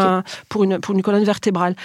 pour, 0.49 0.63
une, 0.63 0.79
pour 0.79 0.93
une 0.93 1.01
colonne 1.01 1.23
vertébrale. 1.23 1.75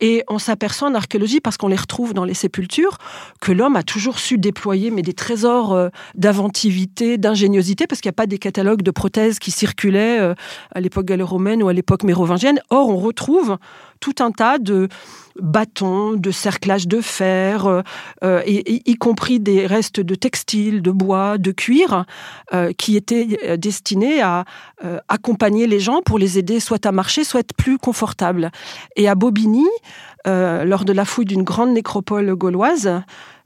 Et 0.00 0.24
on 0.28 0.38
s'aperçoit 0.38 0.88
en 0.88 0.94
archéologie, 0.94 1.40
parce 1.40 1.58
qu'on 1.58 1.68
les 1.68 1.76
retrouve 1.76 2.14
dans 2.14 2.24
les 2.24 2.32
sépultures, 2.32 2.96
que 3.42 3.52
l'homme 3.52 3.76
a 3.76 3.82
toujours 3.82 4.18
su 4.18 4.38
déployer 4.38 4.90
mais 4.90 5.02
des 5.02 5.12
trésors 5.12 5.74
euh, 5.74 5.90
d'inventivité, 6.14 7.18
d'ingéniosité, 7.18 7.86
parce 7.86 8.00
qu'il 8.00 8.08
n'y 8.08 8.14
a 8.14 8.20
pas 8.22 8.26
des 8.26 8.38
catalogues 8.38 8.82
de 8.82 8.90
prothèses 8.90 9.38
qui 9.38 9.50
circulaient 9.50 10.18
euh, 10.18 10.34
à 10.74 10.80
l'époque 10.80 11.04
gallo-romaine 11.04 11.62
ou 11.62 11.68
à 11.68 11.74
l'époque 11.74 12.02
mérovingienne. 12.02 12.60
Or, 12.70 12.88
on 12.88 12.96
retrouve 12.96 13.58
tout 14.00 14.14
un 14.20 14.30
tas 14.30 14.56
de 14.58 14.88
bâtons, 15.40 16.12
de 16.12 16.30
cerclages 16.30 16.88
de 16.88 17.00
fer, 17.00 17.66
euh, 17.66 17.82
euh, 18.24 18.42
y 18.46 18.94
compris 18.96 19.40
des 19.40 19.66
restes 19.66 20.00
de 20.00 20.14
textiles, 20.14 20.82
de 20.82 20.90
bois, 20.90 21.38
de 21.38 21.52
cuir, 21.52 22.04
euh, 22.52 22.72
qui 22.72 22.96
étaient 22.96 23.56
destinés 23.58 24.20
à 24.20 24.44
accompagner 25.08 25.66
les 25.66 25.78
gens 25.78 26.02
pour 26.02 26.18
les 26.18 26.38
aider 26.38 26.58
soit 26.58 26.86
à 26.86 26.92
marcher, 26.92 27.24
soit 27.24 27.52
plus 27.54 27.78
confortables. 27.78 28.50
Et 28.96 29.08
à 29.08 29.14
Bobigny, 29.14 29.68
lors 30.24 30.84
de 30.84 30.92
la 30.92 31.04
fouille 31.04 31.24
d'une 31.24 31.42
grande 31.42 31.70
nécropole 31.70 32.34
gauloise, 32.34 33.02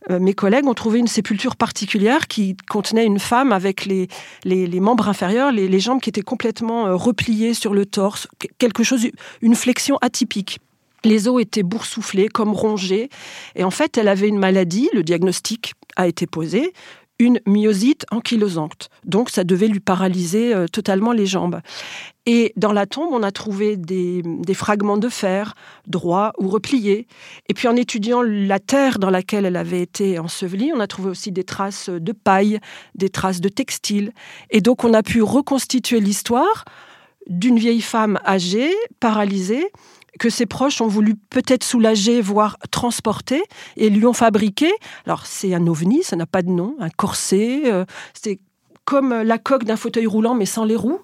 mes 0.09 0.35
collègues 0.35 0.67
ont 0.67 0.75
trouvé 0.75 0.99
une 0.99 1.09
sépulture 1.09 1.57
particulière 1.57 2.27
qui 2.29 2.57
contenait 2.69 3.05
une 3.05 3.19
femme 3.19 3.53
avec 3.53 3.85
les, 3.85 4.09
les, 4.45 4.81
membres 4.81 5.09
inférieurs, 5.09 5.53
les, 5.53 5.69
les, 5.69 5.81
jambes 5.81 6.01
qui 6.01 6.09
étaient 6.09 6.23
complètement 6.23 6.97
repliées 6.97 7.55
sur 7.55 7.75
le 7.75 7.85
torse, 7.85 8.29
quelque 8.59 8.83
chose, 8.83 9.09
une 9.43 9.55
flexion 9.55 9.99
atypique. 10.01 10.59
Les 11.07 11.29
os 11.29 11.41
étaient 11.41 11.63
boursouflés, 11.63 12.29
comme 12.29 12.53
rongés. 12.53 13.11
Et 13.55 13.63
en 13.63 13.71
fait, 13.71 13.97
elle 13.97 14.09
avait 14.09 14.27
une 14.27 14.41
maladie. 14.41 14.91
Le 14.93 15.05
diagnostic 15.05 15.75
a 15.95 16.09
été 16.09 16.27
posé 16.27 16.73
une 17.19 17.41
myosite 17.47 18.05
ankylosante. 18.11 18.91
Donc 19.05 19.31
ça 19.31 19.45
devait 19.45 19.69
lui 19.69 19.81
paralyser 19.81 20.55
euh, 20.55 20.67
totalement 20.67 21.13
les 21.13 21.27
jambes. 21.27 21.61
Et 22.27 22.53
dans 22.57 22.73
la 22.73 22.87
tombe, 22.87 23.09
on 23.13 23.23
a 23.23 23.31
trouvé 23.31 23.77
des, 23.77 24.23
fragments 24.53 24.99
de 24.99 25.09
fer, 25.09 25.55
droits 25.87 26.33
ou 26.39 26.49
repliés. 26.49 27.07
Et 27.49 27.55
puis 27.55 27.69
en 27.69 27.77
étudiant 27.77 28.21
la 28.21 28.59
terre 28.59 28.99
dans 28.99 29.11
laquelle 29.11 29.47
elle 29.47 29.57
avait 29.57 29.81
été 29.81 30.19
ensevelie, 30.19 30.73
on 30.75 30.81
a 30.81 30.89
trouvé 30.89 31.09
aussi 31.09 31.31
des 31.31 31.45
traces 31.45 31.89
de 31.89 32.13
paille, 32.13 32.59
des 32.97 33.09
traces 33.09 33.41
de 33.41 33.49
textile. 33.49 34.13
Et 34.51 34.61
donc 34.61 34.85
on 34.85 34.93
a 34.93 35.03
pu 35.03 35.23
reconstituer 35.23 36.01
l'histoire 36.01 36.65
d'une 37.29 37.59
vieille 37.59 37.81
femme 37.81 38.19
âgée, 38.27 38.75
paralysée, 39.01 39.67
que 40.19 40.31
ses 40.31 40.47
proches 40.47 40.81
ont 40.81 40.89
voulu 40.89 41.17
peut-être 41.31 41.65
soulager, 41.65 42.21
voire 42.21 42.59
transporter, 42.71 43.43
et 43.77 43.91
lui 43.91 44.07
ont 44.07 44.13
fabriqué. 44.13 44.71
Alors 45.07 45.27
c'est 45.27 45.55
un 45.55 45.67
ovni, 45.67 46.03
ça 46.03 46.17
n'a 46.17 46.27
pas 46.27 46.43
de 46.43 46.51
nom, 46.51 46.77
un 46.79 46.91
corset. 46.91 47.63
Euh, 47.67 47.85
c'est 48.15 48.41
comme 48.85 49.13
la 49.13 49.39
coque 49.39 49.65
d'un 49.65 49.77
fauteuil 49.77 50.07
roulant, 50.07 50.35
mais 50.35 50.47
sans 50.47 50.65
les 50.65 50.77
roues. 50.77 51.01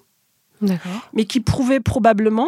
Mais 1.11 1.25
qui 1.25 1.41
pouvait 1.41 1.81
probablement 1.81 2.47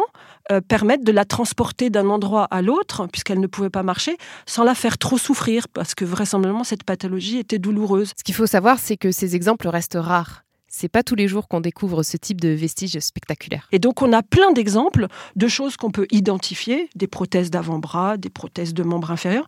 euh, 0.50 0.62
permettre 0.62 1.04
de 1.04 1.12
la 1.12 1.26
transporter 1.26 1.90
d'un 1.90 2.08
endroit 2.08 2.44
à 2.50 2.62
l'autre, 2.62 3.06
puisqu'elle 3.08 3.40
ne 3.40 3.46
pouvait 3.46 3.68
pas 3.68 3.82
marcher, 3.82 4.16
sans 4.46 4.64
la 4.64 4.74
faire 4.74 4.96
trop 4.96 5.18
souffrir, 5.18 5.68
parce 5.68 5.94
que 5.94 6.06
vraisemblablement 6.06 6.64
cette 6.64 6.84
pathologie 6.84 7.38
était 7.38 7.58
douloureuse. 7.58 8.12
Ce 8.16 8.24
qu'il 8.24 8.34
faut 8.34 8.46
savoir, 8.46 8.78
c'est 8.78 8.96
que 8.96 9.10
ces 9.12 9.36
exemples 9.36 9.68
restent 9.68 9.98
rares 10.00 10.45
C'est 10.78 10.88
pas 10.88 11.02
tous 11.02 11.14
les 11.14 11.26
jours 11.26 11.48
qu'on 11.48 11.62
découvre 11.62 12.02
ce 12.02 12.18
type 12.18 12.38
de 12.38 12.50
vestiges 12.50 12.98
spectaculaires. 12.98 13.66
Et 13.72 13.78
donc 13.78 14.02
on 14.02 14.12
a 14.12 14.22
plein 14.22 14.52
d'exemples 14.52 15.06
de 15.34 15.48
choses 15.48 15.78
qu'on 15.78 15.90
peut 15.90 16.06
identifier, 16.10 16.90
des 16.94 17.06
prothèses 17.06 17.50
d'avant-bras, 17.50 18.18
des 18.18 18.28
prothèses 18.28 18.74
de 18.74 18.82
membres 18.82 19.10
inférieurs, 19.10 19.46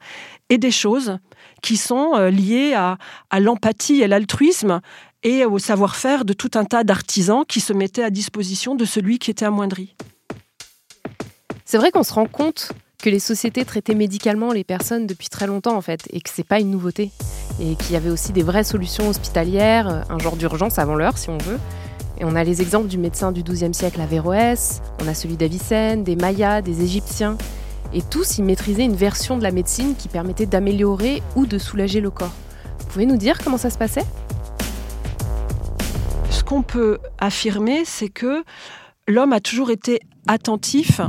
et 0.48 0.56
des 0.56 0.70
choses 0.70 1.18
qui 1.60 1.76
sont 1.76 2.14
euh, 2.14 2.30
liées 2.30 2.72
à, 2.72 2.96
à 3.28 3.40
l'empathie 3.40 4.00
et 4.00 4.08
l'altruisme 4.08 4.80
et 5.22 5.44
au 5.44 5.58
savoir-faire 5.58 6.24
de 6.24 6.32
tout 6.32 6.52
un 6.54 6.64
tas 6.64 6.82
d'artisans 6.82 7.44
qui 7.46 7.60
se 7.60 7.74
mettaient 7.74 8.04
à 8.04 8.08
disposition 8.08 8.74
de 8.74 8.86
celui 8.86 9.18
qui 9.18 9.30
était 9.30 9.44
amoindri. 9.44 9.96
C'est 11.66 11.76
vrai 11.76 11.90
qu'on 11.90 12.04
se 12.04 12.14
rend 12.14 12.24
compte 12.24 12.72
que 12.98 13.11
les 13.11 13.20
sociétés 13.20 13.64
traitaient 13.64 13.94
médicalement 13.94 14.52
les 14.52 14.64
personnes 14.64 15.06
depuis 15.06 15.28
très 15.28 15.46
longtemps 15.46 15.76
en 15.76 15.80
fait, 15.80 16.08
et 16.11 16.20
que 16.20 16.30
c'est 16.32 16.46
pas 16.46 16.58
une 16.58 16.70
nouveauté, 16.70 17.12
et 17.61 17.76
qu'il 17.76 17.92
y 17.92 17.96
avait 17.96 18.11
aussi 18.11 18.32
des 18.32 18.42
vraies 18.42 18.64
solutions 18.64 19.08
hospitalières, 19.08 20.04
un 20.11 20.18
genre 20.18 20.37
d'urgence 20.37 20.78
avant 20.80 20.96
l'heure 20.96 21.16
si 21.16 21.30
on 21.30 21.38
veut. 21.38 21.58
Et 22.20 22.24
on 22.24 22.34
a 22.34 22.42
les 22.42 22.61
exemples 22.61 22.88
du 22.88 22.98
médecin 22.98 23.30
du 23.30 23.44
XIIe 23.44 23.72
siècle 23.72 24.00
Averroès, 24.00 24.82
on 25.00 25.06
a 25.06 25.14
celui 25.14 25.37
d'Avicenne, 25.37 26.02
des 26.02 26.16
Mayas, 26.16 26.62
des 26.62 26.82
Égyptiens, 26.82 27.38
et 27.94 28.02
tous 28.02 28.38
y 28.38 28.42
maîtrisaient 28.42 28.84
une 28.84 28.96
version 28.96 29.38
de 29.38 29.44
la 29.44 29.52
médecine 29.52 29.94
qui 29.96 30.08
permettait 30.08 30.46
d'améliorer 30.46 31.22
ou 31.37 31.46
de 31.46 31.58
soulager 31.58 32.00
le 32.00 32.11
corps. 32.11 32.34
Vous 32.80 32.87
pouvez 32.87 33.06
nous 33.06 33.16
dire 33.16 33.38
comment 33.44 33.58
ça 33.58 33.70
se 33.70 33.78
passait? 33.78 34.04
Ce 36.30 36.42
qu'on 36.42 36.62
peut 36.62 36.98
affirmer, 37.18 37.84
c'est 37.84 38.08
que 38.08 38.42
l'homme 39.06 39.32
a 39.32 39.38
toujours 39.38 39.70
été 39.70 40.00
attentif 40.26 41.00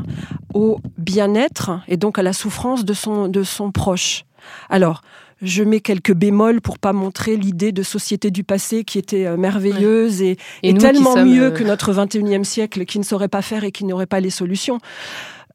au 0.54 0.80
bien-être 0.98 1.72
et 1.88 1.98
donc 1.98 2.20
à 2.20 2.24
la 2.24 2.34
souffrance 2.34 2.86
de 2.86 2.94
son, 2.94 3.28
de 3.28 3.44
son 3.44 3.72
proche. 3.72 4.26
Alors, 4.70 5.02
je 5.42 5.64
mets 5.64 5.80
quelques 5.80 6.14
bémols 6.14 6.62
pour 6.62 6.80
pas 6.80 6.94
montrer 6.94 7.38
l'idée 7.38 7.72
de 7.72 7.84
société 7.84 8.32
du 8.32 8.44
passé 8.44 8.84
qui 8.84 8.98
était 8.98 9.26
euh, 9.26 9.38
merveilleuse 9.38 10.22
et, 10.22 10.38
Et 10.64 10.70
et 10.70 10.74
nous 10.74 10.82
tellement 10.82 11.24
mieux 11.24 11.46
euh, 11.46 11.52
que 11.52 11.64
notre 11.64 11.94
21e 11.94 12.44
siècle 12.44 12.86
qui 12.86 13.00
ne 13.00 13.04
saurait 13.04 13.30
pas 13.30 13.42
faire 13.42 13.64
et 13.64 13.72
qui 13.72 13.86
n'aurait 13.86 14.06
pas 14.06 14.20
les 14.20 14.30
solutions. 14.30 14.80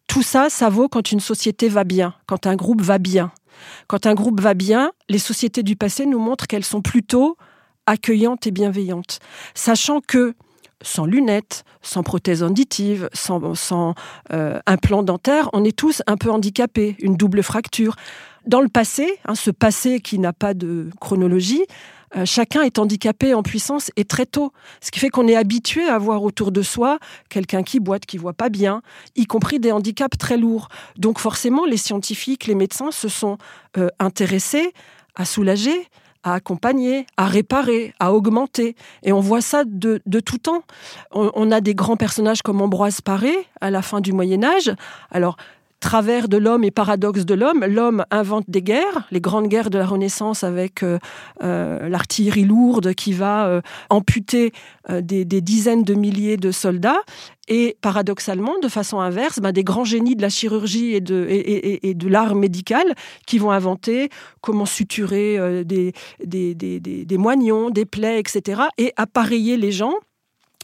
Tout 0.06 0.22
ça, 0.22 0.48
ça 0.48 0.68
vaut 0.68 0.88
quand 0.88 1.12
une 1.12 1.20
société 1.20 1.68
va 1.68 1.84
bien, 1.84 2.14
quand 2.26 2.46
un 2.46 2.56
groupe 2.56 2.82
va 2.82 2.98
bien. 2.98 3.32
Quand 3.86 4.06
un 4.06 4.14
groupe 4.14 4.40
va 4.40 4.54
bien, 4.54 4.92
les 5.08 5.18
sociétés 5.18 5.62
du 5.62 5.76
passé 5.76 6.06
nous 6.06 6.18
montrent 6.18 6.46
qu'elles 6.46 6.64
sont 6.64 6.82
plutôt 6.82 7.36
accueillantes 7.86 8.46
et 8.46 8.50
bienveillantes. 8.50 9.18
Sachant 9.54 10.00
que 10.00 10.34
sans 10.84 11.06
lunettes, 11.06 11.64
sans 11.82 12.02
prothèse 12.02 12.42
auditive, 12.42 13.08
sans, 13.12 13.94
euh, 14.32 14.60
implant 14.66 15.02
dentaire, 15.02 15.50
on 15.52 15.64
est 15.64 15.76
tous 15.76 16.02
un 16.06 16.16
peu 16.16 16.30
handicapés, 16.30 16.96
une 17.00 17.16
double 17.16 17.42
fracture. 17.42 17.96
Dans 18.46 18.60
le 18.60 18.68
passé, 18.68 19.18
hein, 19.24 19.34
ce 19.34 19.50
passé 19.50 20.00
qui 20.00 20.18
n'a 20.18 20.32
pas 20.32 20.54
de 20.54 20.90
chronologie, 21.00 21.64
euh, 22.16 22.24
chacun 22.24 22.62
est 22.62 22.78
handicapé 22.78 23.34
en 23.34 23.42
puissance 23.42 23.90
et 23.96 24.04
très 24.04 24.26
tôt. 24.26 24.52
Ce 24.80 24.90
qui 24.90 25.00
fait 25.00 25.08
qu'on 25.08 25.26
est 25.26 25.34
habitué 25.34 25.84
à 25.88 25.98
voir 25.98 26.22
autour 26.22 26.52
de 26.52 26.62
soi 26.62 26.98
quelqu'un 27.28 27.62
qui 27.62 27.80
boite, 27.80 28.06
qui 28.06 28.18
voit 28.18 28.34
pas 28.34 28.50
bien, 28.50 28.82
y 29.16 29.26
compris 29.26 29.58
des 29.58 29.72
handicaps 29.72 30.16
très 30.18 30.36
lourds. 30.36 30.68
Donc 30.96 31.18
forcément, 31.18 31.64
les 31.64 31.76
scientifiques, 31.76 32.46
les 32.46 32.54
médecins 32.54 32.92
se 32.92 33.08
sont 33.08 33.38
euh, 33.78 33.88
intéressés 33.98 34.72
à 35.16 35.24
soulager, 35.24 35.88
à 36.24 36.34
accompagner, 36.34 37.06
à 37.16 37.26
réparer, 37.26 37.94
à 38.00 38.12
augmenter. 38.12 38.74
Et 39.02 39.12
on 39.12 39.20
voit 39.20 39.42
ça 39.42 39.64
de, 39.64 40.00
tout 40.20 40.38
temps. 40.38 40.64
On, 41.12 41.30
on 41.34 41.52
a 41.52 41.60
des 41.60 41.74
grands 41.74 41.96
personnages 41.96 42.42
comme 42.42 42.60
Ambroise 42.60 43.00
Paré 43.00 43.34
à 43.60 43.70
la 43.70 43.82
fin 43.82 44.00
du 44.00 44.12
Moyen 44.12 44.42
Âge. 44.42 44.74
Alors, 45.12 45.36
travers 45.84 46.28
de 46.30 46.38
l'homme 46.38 46.64
et 46.64 46.70
paradoxe 46.70 47.26
de 47.26 47.34
l'homme, 47.34 47.62
l'homme 47.66 48.06
invente 48.10 48.46
des 48.48 48.62
guerres, 48.62 49.06
les 49.10 49.20
grandes 49.20 49.48
guerres 49.48 49.68
de 49.68 49.76
la 49.76 49.84
Renaissance 49.84 50.42
avec 50.42 50.82
euh, 50.82 50.98
euh, 51.42 51.90
l'artillerie 51.90 52.44
lourde 52.44 52.94
qui 52.94 53.12
va 53.12 53.46
euh, 53.46 53.60
amputer 53.90 54.52
des, 54.88 55.24
dizaines 55.24 55.82
de 55.82 55.92
milliers 55.92 56.38
de 56.38 56.52
soldats. 56.52 57.02
Et 57.48 57.76
paradoxalement, 57.82 58.58
de 58.62 58.68
façon 58.68 58.98
inverse, 59.00 59.40
ben, 59.40 59.52
des 59.52 59.62
grands 59.62 59.84
génies 59.84 60.16
de 60.16 60.22
la 60.22 60.30
chirurgie 60.30 60.94
et 60.94 61.02
de, 61.02 62.08
l'art 62.08 62.34
médical 62.34 62.94
qui 63.26 63.36
vont 63.36 63.50
inventer 63.50 64.08
comment 64.40 64.64
suturer 64.64 65.64
des, 65.64 65.92
moignons, 67.18 67.68
des 67.68 67.84
plaies, 67.84 68.18
etc. 68.18 68.62
et 68.78 68.94
appareiller 68.96 69.58
les 69.58 69.72
gens 69.72 69.94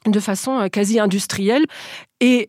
de 0.06 0.20
façon 0.20 0.66
quasi 0.72 0.98
industrielle. 0.98 1.66
Et 2.20 2.48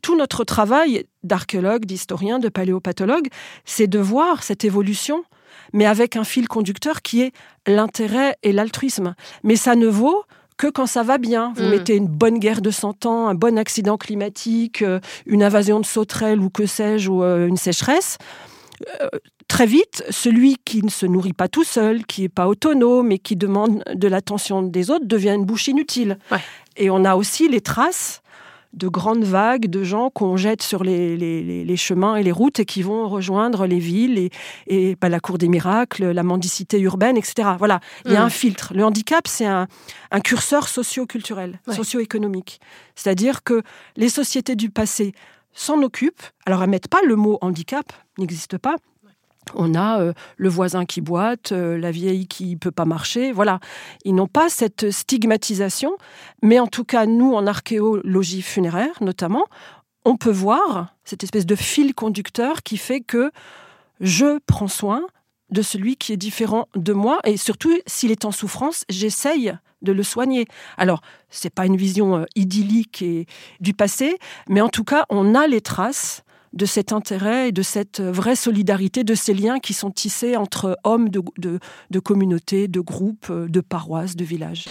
tout 0.00 0.16
notre 0.16 0.44
travail 0.44 1.04
d'archéologue, 1.22 1.84
d'historien, 1.84 2.38
de 2.38 2.48
paléopathologue, 2.48 3.28
c'est 3.64 3.86
de 3.86 3.98
voir 3.98 4.42
cette 4.42 4.64
évolution, 4.64 5.24
mais 5.72 5.86
avec 5.86 6.16
un 6.16 6.24
fil 6.24 6.48
conducteur 6.48 7.02
qui 7.02 7.22
est 7.22 7.32
l'intérêt 7.66 8.36
et 8.42 8.52
l'altruisme. 8.52 9.14
Mais 9.44 9.56
ça 9.56 9.74
ne 9.76 9.86
vaut 9.86 10.24
que 10.56 10.66
quand 10.68 10.86
ça 10.86 11.02
va 11.02 11.16
bien. 11.16 11.54
Vous 11.56 11.64
Mm. 11.64 11.70
mettez 11.70 11.96
une 11.96 12.06
bonne 12.06 12.38
guerre 12.38 12.60
de 12.60 12.70
100 12.70 13.06
ans, 13.06 13.28
un 13.28 13.34
bon 13.34 13.56
accident 13.58 13.96
climatique, 13.96 14.82
euh, 14.82 15.00
une 15.24 15.42
invasion 15.42 15.80
de 15.80 15.86
sauterelles 15.86 16.40
ou 16.40 16.50
que 16.50 16.66
sais-je, 16.66 17.08
ou 17.10 17.22
euh, 17.22 17.46
une 17.46 17.56
sécheresse. 17.56 18.18
Euh, 19.00 19.08
Très 19.48 19.66
vite, 19.66 20.04
celui 20.10 20.58
qui 20.64 20.80
ne 20.84 20.90
se 20.90 21.06
nourrit 21.06 21.32
pas 21.32 21.48
tout 21.48 21.64
seul, 21.64 22.06
qui 22.06 22.22
n'est 22.22 22.28
pas 22.28 22.46
autonome 22.46 23.10
et 23.10 23.18
qui 23.18 23.34
demande 23.34 23.82
de 23.92 24.06
l'attention 24.06 24.62
des 24.62 24.90
autres 24.90 25.06
devient 25.06 25.30
une 25.34 25.44
bouche 25.44 25.66
inutile. 25.66 26.18
Ouais. 26.30 26.38
Et 26.76 26.88
on 26.88 27.04
a 27.04 27.16
aussi 27.16 27.48
les 27.48 27.60
traces 27.60 28.22
de 28.72 28.88
grandes 28.88 29.24
vagues 29.24 29.66
de 29.66 29.82
gens 29.82 30.10
qu'on 30.10 30.36
jette 30.36 30.62
sur 30.62 30.84
les, 30.84 31.16
les- 31.16 31.76
chemins 31.76 32.16
et 32.16 32.22
les 32.22 32.30
routes 32.32 32.60
et 32.60 32.64
qui 32.64 32.82
vont 32.82 33.08
rejoindre 33.08 33.66
les 33.66 33.78
villes 33.78 34.18
et, 34.18 34.30
et 34.66 34.96
bah, 35.00 35.08
la 35.08 35.18
cour 35.18 35.38
des 35.38 35.48
miracles, 35.48 36.10
la 36.10 36.22
mendicité 36.22 36.78
urbaine, 36.78 37.16
etc. 37.16 37.50
Voilà, 37.58 37.80
il 38.04 38.12
y 38.12 38.16
a 38.16 38.20
Mm. 38.20 38.24
un 38.26 38.30
filtre. 38.30 38.72
Le 38.74 38.84
handicap, 38.84 39.26
c'est 39.26 39.46
un, 39.46 39.66
un 40.10 40.20
curseur 40.20 40.68
socio-culturel, 40.68 41.60
Ouais. 41.66 41.74
socio-économique. 41.74 42.60
C'est-à-dire 42.94 43.42
que 43.42 43.62
les 43.96 44.08
sociétés 44.08 44.56
du 44.56 44.70
passé 44.70 45.14
s'en 45.52 45.82
occupent. 45.82 46.22
Alors, 46.46 46.62
elles 46.62 46.70
mettent 46.70 46.88
pas 46.88 47.00
le 47.06 47.16
mot 47.16 47.38
handicap, 47.40 47.92
n'existe 48.18 48.56
pas. 48.58 48.76
On 49.54 49.74
a 49.74 50.00
euh, 50.00 50.12
le 50.36 50.48
voisin 50.48 50.84
qui 50.84 51.00
boite, 51.00 51.52
euh, 51.52 51.78
la 51.78 51.90
vieille 51.90 52.26
qui 52.26 52.56
peut 52.56 52.70
pas 52.70 52.84
marcher. 52.84 53.32
Voilà, 53.32 53.60
ils 54.04 54.14
n'ont 54.14 54.26
pas 54.26 54.48
cette 54.48 54.90
stigmatisation, 54.90 55.96
mais 56.42 56.58
en 56.58 56.66
tout 56.66 56.84
cas, 56.84 57.06
nous, 57.06 57.34
en 57.34 57.46
archéologie 57.46 58.42
funéraire 58.42 58.94
notamment, 59.00 59.46
on 60.04 60.16
peut 60.16 60.30
voir 60.30 60.94
cette 61.04 61.24
espèce 61.24 61.46
de 61.46 61.54
fil 61.54 61.94
conducteur 61.94 62.62
qui 62.62 62.76
fait 62.76 63.00
que 63.00 63.30
je 64.00 64.38
prends 64.46 64.68
soin 64.68 65.02
de 65.50 65.62
celui 65.62 65.96
qui 65.96 66.12
est 66.12 66.16
différent 66.16 66.68
de 66.74 66.92
moi 66.92 67.18
et 67.24 67.36
surtout 67.36 67.76
s'il 67.86 68.10
est 68.10 68.24
en 68.24 68.30
souffrance, 68.30 68.84
j'essaye 68.88 69.52
de 69.82 69.92
le 69.92 70.02
soigner. 70.02 70.46
Alors, 70.76 71.00
c'est 71.30 71.52
pas 71.52 71.66
une 71.66 71.76
vision 71.76 72.18
euh, 72.18 72.24
idyllique 72.36 73.04
du 73.60 73.74
passé, 73.74 74.18
mais 74.48 74.60
en 74.60 74.68
tout 74.68 74.84
cas, 74.84 75.04
on 75.08 75.34
a 75.34 75.46
les 75.46 75.60
traces 75.60 76.22
de 76.52 76.66
cet 76.66 76.92
intérêt 76.92 77.48
et 77.48 77.52
de 77.52 77.62
cette 77.62 78.00
vraie 78.00 78.36
solidarité, 78.36 79.04
de 79.04 79.14
ces 79.14 79.34
liens 79.34 79.58
qui 79.58 79.72
sont 79.72 79.90
tissés 79.90 80.36
entre 80.36 80.78
hommes 80.84 81.08
de, 81.08 81.22
de, 81.38 81.58
de 81.90 81.98
communautés, 82.00 82.68
de 82.68 82.80
groupes, 82.80 83.32
de 83.32 83.60
paroisses, 83.60 84.16
de 84.16 84.24
villages. 84.24 84.66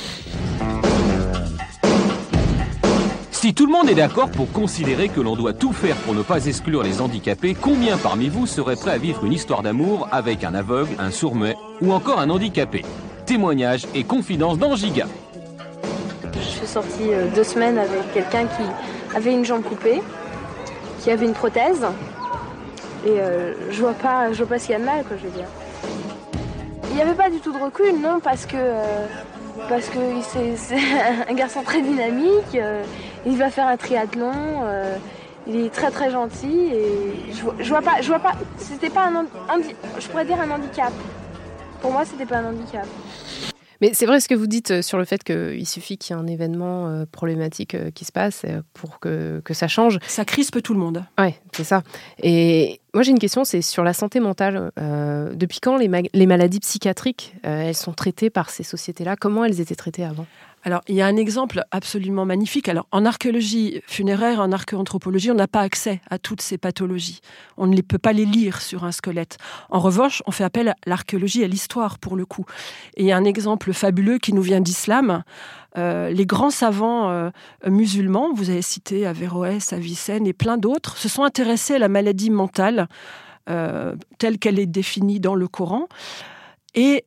Si 3.32 3.54
tout 3.54 3.66
le 3.66 3.72
monde 3.72 3.90
est 3.90 3.96
d'accord 3.96 4.30
pour 4.30 4.52
considérer 4.52 5.08
que 5.08 5.22
l'on 5.22 5.38
doit 5.38 5.54
tout 5.54 5.72
faire 5.72 5.96
pour 5.96 6.14
ne 6.14 6.22
pas 6.22 6.46
exclure 6.48 6.84
les 6.84 7.00
handicapés, 7.00 7.56
combien 7.56 7.98
parmi 7.98 8.28
vous 8.28 8.46
seraient 8.46 8.76
prêts 8.76 8.92
à 8.92 8.98
vivre 8.98 9.24
une 9.24 9.32
histoire 9.32 9.64
d'amour 9.64 10.10
avec 10.12 10.44
un 10.44 10.54
aveugle, 10.54 10.92
un 11.00 11.10
sourd-muet 11.10 11.56
ou 11.80 11.94
encore 11.94 12.20
un 12.20 12.30
handicapé? 12.30 12.84
Témoignages 13.26 13.88
et 13.96 14.04
confidences 14.04 14.58
dans 14.58 14.76
Giga. 14.76 15.08
Je 16.34 16.40
suis 16.40 16.68
sortie 16.68 17.14
euh, 17.14 17.28
deux 17.34 17.46
semaines 17.46 17.78
avec 17.78 18.12
quelqu'un 18.14 18.46
qui 18.46 19.16
avait 19.16 19.32
une 19.32 19.46
jambe 19.46 19.64
coupée, 19.64 20.02
qui 21.00 21.12
avait 21.12 21.26
une 21.26 21.34
prothèse. 21.34 21.86
Et 23.06 23.20
euh, 23.20 23.54
je 23.72 23.80
vois 23.80 23.94
pas, 23.94 24.32
je 24.32 24.38
vois 24.40 24.48
pas 24.48 24.60
ce 24.60 24.66
qu'il 24.66 24.74
y 24.74 24.76
a 24.76 24.80
de 24.80 24.86
mal, 24.86 25.04
quoi, 25.06 25.18
je 25.18 25.24
veux 25.28 25.34
dire. 25.34 25.48
Il 26.90 26.96
n'y 26.96 27.02
avait 27.02 27.14
pas 27.14 27.30
du 27.30 27.40
tout 27.40 27.52
de 27.54 27.58
recul, 27.58 28.00
non, 28.02 28.20
parce 28.20 28.46
que 28.46 28.58
euh, 28.58 29.06
parce 29.70 29.88
que 29.90 30.00
c'est 30.56 30.76
un 31.30 31.34
garçon 31.34 31.62
très 31.64 31.82
dynamique. 31.82 32.56
euh, 32.56 32.84
il 33.26 33.38
va 33.38 33.50
faire 33.50 33.68
un 33.68 33.78
triathlon. 33.78 34.32
il 35.48 35.66
est 35.66 35.74
très 35.74 35.92
très 35.92 36.10
gentil 36.10 36.70
et 36.74 37.34
je 37.34 37.42
vois, 37.44 37.54
vois 37.54 37.82
pas, 37.82 38.02
je 38.02 38.08
vois 38.08 38.20
pas. 38.20 38.34
C'était 38.58 38.90
pas 38.90 39.08
un, 39.08 39.26
je 40.00 40.08
pourrais 40.08 40.26
dire 40.26 40.40
un 40.40 40.52
handicap. 40.52 40.94
Pour 41.82 41.92
moi, 41.92 42.04
c'était 42.06 42.26
pas 42.26 42.38
un 42.38 42.50
handicap. 42.50 42.86
Mais 43.82 43.92
c'est 43.94 44.06
vrai 44.06 44.20
ce 44.20 44.28
que 44.28 44.36
vous 44.36 44.48
dites 44.48 44.72
euh, 44.72 44.82
sur 44.82 44.98
le 44.98 45.06
fait 45.06 45.24
qu'il 45.24 45.68
suffit 45.68 45.98
qu'il 45.98 46.16
y 46.16 46.20
ait 46.20 46.22
un 46.22 46.28
événement 46.28 46.88
euh, 46.88 47.06
problématique 47.12 47.76
euh, 47.76 47.92
qui 47.92 48.06
se 48.06 48.12
passe 48.12 48.46
pour 48.74 49.00
que, 49.00 49.42
que 49.46 49.54
ça 49.54 49.68
change. 49.68 50.00
Ça 50.08 50.26
crispe 50.26 50.62
tout 50.62 50.74
le 50.74 50.80
monde. 50.80 51.04
Ouais, 51.18 51.36
c'est 51.54 51.64
ça. 51.64 51.84
Et 52.22 52.82
moi 52.94 53.04
j'ai 53.04 53.12
une 53.12 53.20
question, 53.20 53.44
c'est 53.44 53.62
sur 53.62 53.84
la 53.84 53.94
santé 53.94 54.20
mentale. 54.20 54.72
Euh, 54.80 55.34
depuis 55.34 55.60
quand 55.60 55.78
les, 55.78 55.88
ma- 55.88 56.02
les 56.14 56.26
maladies 56.26 56.60
psychiatriques, 56.60 57.36
euh, 57.46 57.62
elles 57.68 57.76
sont 57.76 57.94
traitées 57.94 58.30
par 58.30 58.50
ces 58.50 58.64
sociétés-là? 58.64 59.16
Comment 59.16 59.46
elles 59.46 59.62
étaient 59.62 59.76
traitées 59.76 60.04
avant? 60.04 60.26
Alors, 60.64 60.82
il 60.90 60.96
y 60.96 61.02
a 61.02 61.08
un 61.08 61.16
exemple 61.16 61.64
absolument 61.72 62.26
magnifique. 62.26 62.68
Alors, 62.68 62.88
en 62.92 63.06
archéologie 63.06 63.82
funéraire, 63.88 64.42
en 64.42 64.52
archéanthropologie, 64.52 65.32
on 65.32 65.36
n'a 65.36 65.48
pas 65.48 65.62
accès 65.62 66.02
à 66.10 66.18
toutes 66.18 66.42
ces 66.42 66.58
pathologies. 66.58 67.22
On 67.56 67.66
ne 67.66 67.80
peut 67.82 67.98
pas 67.98 68.12
les 68.12 68.26
lire 68.26 68.62
sur 68.62 68.84
un 68.84 68.92
squelette. 68.92 69.38
En 69.70 69.80
revanche, 69.80 70.22
on 70.26 70.32
fait 70.32 70.44
appel 70.44 70.70
à 70.70 70.76
l'archéologie 70.86 71.42
et 71.42 71.46
à 71.46 71.48
l'histoire, 71.48 71.98
pour 71.98 72.18
le 72.18 72.26
coup. 72.26 72.46
Et 72.98 73.04
il 73.04 73.06
y 73.08 73.12
a 73.14 73.18
un 73.18 73.24
exemple 73.24 73.72
fabuleux 73.72 74.18
qui 74.18 74.34
nous 74.34 74.42
vient 74.42 74.60
d'islam. 74.60 75.24
euh, 75.78 76.10
les 76.10 76.26
grands 76.26 76.50
savants 76.50 77.10
euh, 77.10 77.30
musulmans, 77.66 78.34
vous 78.34 78.50
avez 78.50 78.62
cité 78.62 79.06
Averroès, 79.06 79.72
Avicenne 79.72 80.28
et 80.28 80.34
plein 80.34 80.58
d'autres, 80.58 80.98
se 80.98 81.08
sont 81.08 81.24
intéressés 81.24 81.76
à 81.76 81.80
la 81.80 81.90
maladie 81.90 82.32
mentale 82.32 82.90
euh, 83.50 83.96
telle 84.18 84.40
qu'elle 84.40 84.60
est 84.60 84.66
définie 84.66 85.20
dans 85.20 85.36
le 85.36 85.48
Coran 85.48 85.88
et 86.76 87.06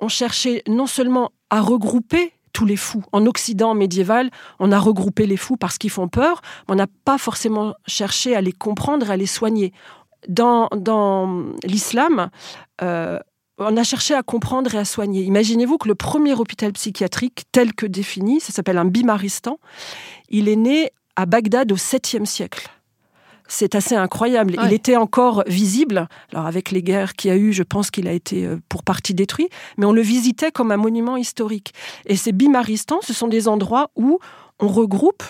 ont 0.00 0.08
cherché 0.08 0.62
non 0.68 0.86
seulement 0.86 1.30
à 1.50 1.60
regrouper 1.60 2.32
tous 2.58 2.66
les 2.66 2.76
fous. 2.76 3.04
En 3.12 3.24
Occident 3.26 3.72
médiéval, 3.72 4.30
on 4.58 4.72
a 4.72 4.80
regroupé 4.80 5.26
les 5.26 5.36
fous 5.36 5.56
parce 5.56 5.78
qu'ils 5.78 5.90
font 5.90 6.08
peur, 6.08 6.40
mais 6.66 6.74
on 6.74 6.76
n'a 6.76 6.88
pas 7.04 7.16
forcément 7.16 7.74
cherché 7.86 8.34
à 8.34 8.40
les 8.40 8.50
comprendre 8.50 9.10
et 9.10 9.12
à 9.12 9.16
les 9.16 9.28
soigner. 9.28 9.72
Dans, 10.28 10.68
dans 10.74 11.44
l'islam, 11.62 12.30
on 12.80 13.76
a 13.76 13.82
cherché 13.84 14.12
à 14.14 14.24
comprendre 14.24 14.74
et 14.74 14.78
à 14.78 14.84
soigner. 14.84 15.22
Imaginez-vous 15.22 15.78
que 15.78 15.86
le 15.86 15.94
premier 15.94 16.34
hôpital 16.34 16.72
psychiatrique 16.72 17.44
tel 17.52 17.74
que 17.74 17.86
défini, 17.86 18.40
ça 18.40 18.52
s'appelle 18.52 18.78
un 18.78 18.86
bimaristan, 18.86 19.60
il 20.28 20.48
est 20.48 20.56
né 20.56 20.90
à 21.14 21.26
Bagdad 21.26 21.70
au 21.70 21.76
7e 21.76 22.24
siècle. 22.24 22.68
C'est 23.48 23.74
assez 23.74 23.94
incroyable. 23.94 24.56
Il 24.64 24.72
était 24.72 24.96
encore 24.96 25.42
visible. 25.46 26.06
Alors 26.32 26.46
avec 26.46 26.70
les 26.70 26.82
guerres 26.82 27.14
qu'il 27.14 27.30
y 27.30 27.34
a 27.34 27.36
eu, 27.36 27.52
je 27.52 27.62
pense 27.62 27.90
qu'il 27.90 28.06
a 28.06 28.12
été 28.12 28.44
euh, 28.44 28.58
pour 28.68 28.82
partie 28.82 29.14
détruit, 29.14 29.48
mais 29.78 29.86
on 29.86 29.92
le 29.92 30.02
visitait 30.02 30.52
comme 30.52 30.70
un 30.70 30.76
monument 30.76 31.16
historique. 31.16 31.72
Et 32.06 32.16
ces 32.16 32.32
bimaristans, 32.32 33.00
ce 33.00 33.14
sont 33.14 33.26
des 33.26 33.48
endroits 33.48 33.90
où 33.96 34.18
on 34.60 34.68
regroupe 34.68 35.22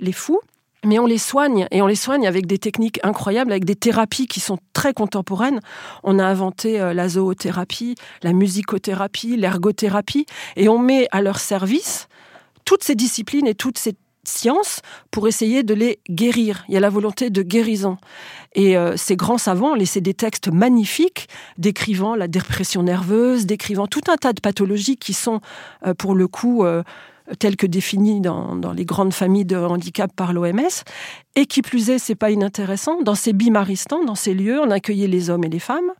les 0.00 0.12
fous 0.12 0.40
mais 0.84 0.98
on 1.00 1.06
les 1.06 1.18
soigne 1.18 1.66
et 1.72 1.82
on 1.82 1.88
les 1.88 1.96
soigne 1.96 2.26
avec 2.26 2.46
des 2.46 2.58
techniques 2.58 3.00
incroyables, 3.02 3.50
avec 3.50 3.64
des 3.64 3.74
thérapies 3.74 4.28
qui 4.28 4.38
sont 4.40 4.58
très 4.72 4.92
contemporaines. 4.92 5.60
On 6.04 6.18
a 6.18 6.24
inventé 6.24 6.80
euh, 6.80 6.94
la 6.94 7.08
zoothérapie, 7.08 7.96
la 8.22 8.32
musicothérapie, 8.32 9.36
l'ergothérapie 9.36 10.26
et 10.56 10.68
on 10.68 10.78
met 10.78 11.08
à 11.10 11.20
leur 11.20 11.40
service 11.40 12.08
toutes 12.64 12.84
ces 12.84 12.94
disciplines 12.94 13.46
et 13.46 13.54
toutes 13.54 13.78
ces 13.78 13.94
sciences 14.28 14.80
pour 15.10 15.28
essayer 15.28 15.62
de 15.62 15.74
les 15.74 16.00
guérir. 16.08 16.64
Il 16.68 16.74
y 16.74 16.76
a 16.76 16.80
la 16.80 16.90
volonté 16.90 17.30
de 17.30 17.42
guérison. 17.42 17.96
Et 18.54 18.76
euh, 18.76 18.96
ces 18.96 19.16
grands 19.16 19.38
savants 19.38 19.72
ont 19.72 19.74
laissé 19.74 20.00
des 20.00 20.14
textes 20.14 20.48
magnifiques 20.48 21.28
décrivant 21.58 22.14
la 22.14 22.28
dépression 22.28 22.82
nerveuse, 22.82 23.46
décrivant 23.46 23.86
tout 23.86 24.00
un 24.08 24.16
tas 24.16 24.32
de 24.32 24.40
pathologies 24.40 24.96
qui 24.96 25.12
sont, 25.12 25.40
euh, 25.86 25.94
pour 25.94 26.14
le 26.14 26.28
coup, 26.28 26.64
tel 27.38 27.56
que 27.56 27.66
défini 27.66 28.20
dans, 28.20 28.72
les 28.72 28.84
grandes 28.84 29.12
familles 29.12 29.44
de 29.44 29.56
handicap 29.56 30.10
par 30.14 30.32
l'OMS. 30.32 30.84
Et 31.36 31.46
qui 31.46 31.62
plus 31.62 31.90
est, 31.90 31.98
c'est 31.98 32.14
pas 32.14 32.30
inintéressant, 32.30 33.02
dans 33.02 33.14
ces 33.14 33.32
bimaristans, 33.32 34.04
dans 34.04 34.14
ces 34.14 34.34
lieux, 34.34 34.60
on 34.60 34.70
accueillait 34.70 35.06
les 35.06 35.30
hommes 35.30 35.44
et 35.44 35.48
les 35.48 35.58
femmes, 35.58 35.92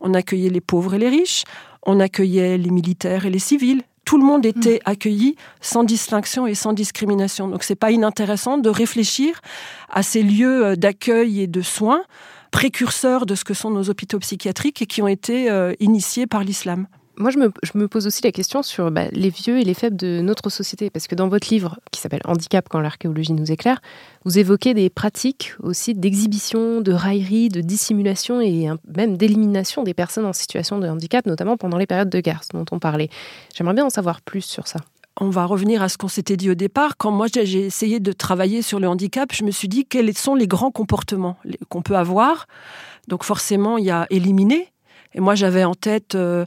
on 0.00 0.14
accueillait 0.14 0.50
les 0.50 0.60
pauvres 0.60 0.94
et 0.94 0.98
les 0.98 1.08
riches, 1.08 1.44
on 1.84 2.00
accueillait 2.00 2.58
les 2.58 2.70
militaires 2.70 3.26
et 3.26 3.30
les 3.30 3.38
civils. 3.38 3.82
Tout 4.04 4.18
le 4.18 4.24
monde 4.24 4.44
était 4.44 4.80
mm. 4.84 4.90
accueilli 4.90 5.36
sans 5.60 5.84
distinction 5.84 6.46
et 6.46 6.54
sans 6.54 6.72
discrimination. 6.72 7.48
Donc 7.48 7.62
c'est 7.64 7.74
pas 7.74 7.90
inintéressant 7.90 8.58
de 8.58 8.68
réfléchir 8.68 9.40
à 9.90 10.02
ces 10.02 10.22
lieux 10.22 10.64
euh, 10.64 10.76
d'accueil 10.76 11.40
et 11.40 11.46
de 11.46 11.62
soins 11.62 12.02
précurseurs 12.50 13.26
de 13.26 13.34
ce 13.34 13.42
que 13.42 13.52
sont 13.52 13.70
nos 13.70 13.90
hôpitaux 13.90 14.20
psychiatriques 14.20 14.80
et 14.80 14.86
qui 14.86 15.02
ont 15.02 15.08
été 15.08 15.50
euh, 15.50 15.72
initiés 15.80 16.26
par 16.26 16.44
l'islam. 16.44 16.86
Moi, 17.16 17.30
je 17.30 17.38
me, 17.38 17.88
pose 17.88 18.06
aussi 18.06 18.22
la 18.22 18.32
question 18.32 18.62
sur 18.62 18.90
bah, 18.90 19.08
les 19.12 19.30
vieux 19.30 19.58
et 19.58 19.64
les 19.64 19.74
faibles 19.74 19.96
de 19.96 20.20
notre 20.20 20.50
société. 20.50 20.90
Parce 20.90 21.06
que 21.06 21.14
dans 21.14 21.28
votre 21.28 21.48
livre, 21.48 21.78
qui 21.92 22.00
s'appelle 22.00 22.22
Handicap 22.24 22.68
quand 22.68 22.80
l'archéologie 22.80 23.32
nous 23.32 23.52
éclaire, 23.52 23.80
vous 24.24 24.38
évoquez 24.38 24.74
des 24.74 24.90
pratiques 24.90 25.54
aussi 25.60 25.94
d'exhibition, 25.94 26.80
de 26.80 26.92
raillerie, 26.92 27.50
de 27.50 27.60
dissimulation 27.60 28.40
et 28.40 28.68
même 28.96 29.16
d'élimination 29.16 29.84
des 29.84 29.94
personnes 29.94 30.26
en 30.26 30.32
situation 30.32 30.78
de 30.78 30.88
handicap, 30.88 31.24
notamment 31.26 31.56
pendant 31.56 31.78
les 31.78 31.86
périodes 31.86 32.10
de 32.10 32.20
guerre 32.20 32.40
dont 32.52 32.64
on 32.72 32.80
parlait. 32.80 33.10
J'aimerais 33.54 33.74
bien 33.74 33.86
en 33.86 33.90
savoir 33.90 34.20
plus 34.20 34.42
sur 34.42 34.66
ça. 34.66 34.80
On 35.20 35.30
va 35.30 35.44
revenir 35.44 35.80
à 35.80 35.88
ce 35.88 35.96
qu'on 35.96 36.08
s'était 36.08 36.36
dit 36.36 36.50
au 36.50 36.54
départ. 36.54 36.96
Quand 36.96 37.12
moi 37.12 37.28
j'ai 37.32 37.66
essayé 37.66 38.00
de 38.00 38.10
travailler 38.10 38.62
sur 38.62 38.80
le 38.80 38.88
handicap, 38.88 39.32
je 39.32 39.44
me 39.44 39.52
suis 39.52 39.68
dit 39.68 39.84
quels 39.84 40.12
sont 40.16 40.34
les 40.34 40.48
grands 40.48 40.72
comportements 40.72 41.36
qu'on 41.68 41.82
peut 41.82 41.96
avoir. 41.96 42.48
Donc 43.06 43.22
forcément, 43.22 43.78
il 43.78 43.84
y 43.84 43.92
a 43.92 44.08
éliminer. 44.10 44.72
Et 45.14 45.20
moi 45.20 45.36
j'avais 45.36 45.62
en 45.62 45.74
tête 45.74 46.16
euh, 46.16 46.44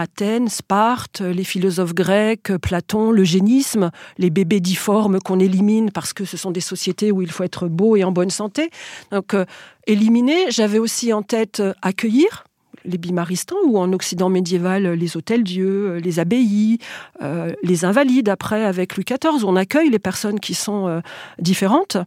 Athènes, 0.00 0.48
Sparte, 0.48 1.20
les 1.20 1.44
philosophes 1.44 1.94
grecs, 1.94 2.52
Platon, 2.62 3.12
l'eugénisme, 3.12 3.90
les 4.18 4.30
bébés 4.30 4.60
difformes 4.60 5.20
qu'on 5.20 5.38
élimine 5.38 5.90
parce 5.90 6.12
que 6.12 6.24
ce 6.24 6.36
sont 6.36 6.50
des 6.50 6.60
sociétés 6.60 7.12
où 7.12 7.22
il 7.22 7.30
faut 7.30 7.44
être 7.44 7.68
beau 7.68 7.96
et 7.96 8.04
en 8.04 8.12
bonne 8.12 8.30
santé. 8.30 8.70
Donc, 9.10 9.34
euh, 9.34 9.44
éliminer, 9.86 10.50
j'avais 10.50 10.78
aussi 10.78 11.12
en 11.12 11.22
tête 11.22 11.60
euh, 11.60 11.72
accueillir 11.82 12.44
les 12.86 12.96
bimaristans 12.96 13.58
ou 13.66 13.78
en 13.78 13.92
Occident 13.92 14.30
médiéval 14.30 14.94
les 14.94 15.16
hôtels-dieux, 15.16 15.96
les 15.96 16.18
abbayes, 16.18 16.78
euh, 17.20 17.52
les 17.62 17.84
invalides 17.84 18.30
après 18.30 18.64
avec 18.64 18.96
Louis 18.96 19.04
XIV, 19.04 19.44
où 19.44 19.48
on 19.48 19.56
accueille 19.56 19.90
les 19.90 19.98
personnes 19.98 20.40
qui 20.40 20.54
sont 20.54 21.02
différentes. 21.38 21.98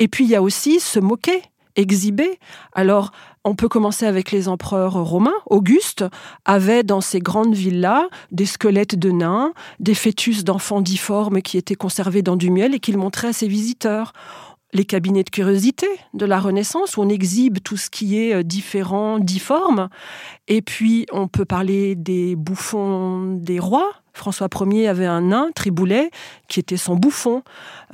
Et 0.00 0.08
puis 0.08 0.24
il 0.24 0.30
y 0.30 0.36
a 0.36 0.42
aussi 0.42 0.80
se 0.80 1.00
moquer, 1.00 1.40
exhiber. 1.76 2.38
Alors 2.72 3.12
on 3.44 3.54
peut 3.54 3.68
commencer 3.68 4.06
avec 4.06 4.30
les 4.30 4.48
empereurs 4.48 5.02
romains. 5.02 5.32
Auguste 5.46 6.04
avait 6.44 6.84
dans 6.84 7.00
ces 7.00 7.18
grandes 7.18 7.54
villas 7.54 8.04
des 8.30 8.46
squelettes 8.46 8.98
de 8.98 9.10
nains, 9.10 9.52
des 9.80 9.94
fœtus 9.94 10.44
d'enfants 10.44 10.80
difformes 10.80 11.42
qui 11.42 11.58
étaient 11.58 11.74
conservés 11.74 12.22
dans 12.22 12.36
du 12.36 12.50
miel 12.50 12.74
et 12.74 12.80
qu'il 12.80 12.98
montrait 12.98 13.28
à 13.28 13.32
ses 13.32 13.48
visiteurs 13.48 14.12
les 14.72 14.84
cabinets 14.84 15.24
de 15.24 15.30
curiosité 15.30 15.86
de 16.14 16.24
la 16.24 16.40
Renaissance, 16.40 16.96
où 16.96 17.02
on 17.02 17.08
exhibe 17.08 17.58
tout 17.62 17.76
ce 17.76 17.90
qui 17.90 18.18
est 18.18 18.34
euh, 18.34 18.42
différent, 18.42 19.18
difforme. 19.18 19.88
Et 20.48 20.62
puis, 20.62 21.06
on 21.12 21.28
peut 21.28 21.44
parler 21.44 21.94
des 21.94 22.36
bouffons 22.36 23.34
des 23.36 23.58
rois. 23.58 23.90
François 24.14 24.48
Ier 24.66 24.88
avait 24.88 25.06
un 25.06 25.22
nain, 25.22 25.50
Triboulet, 25.54 26.10
qui 26.48 26.60
était 26.60 26.76
son 26.76 26.96
bouffon, 26.96 27.42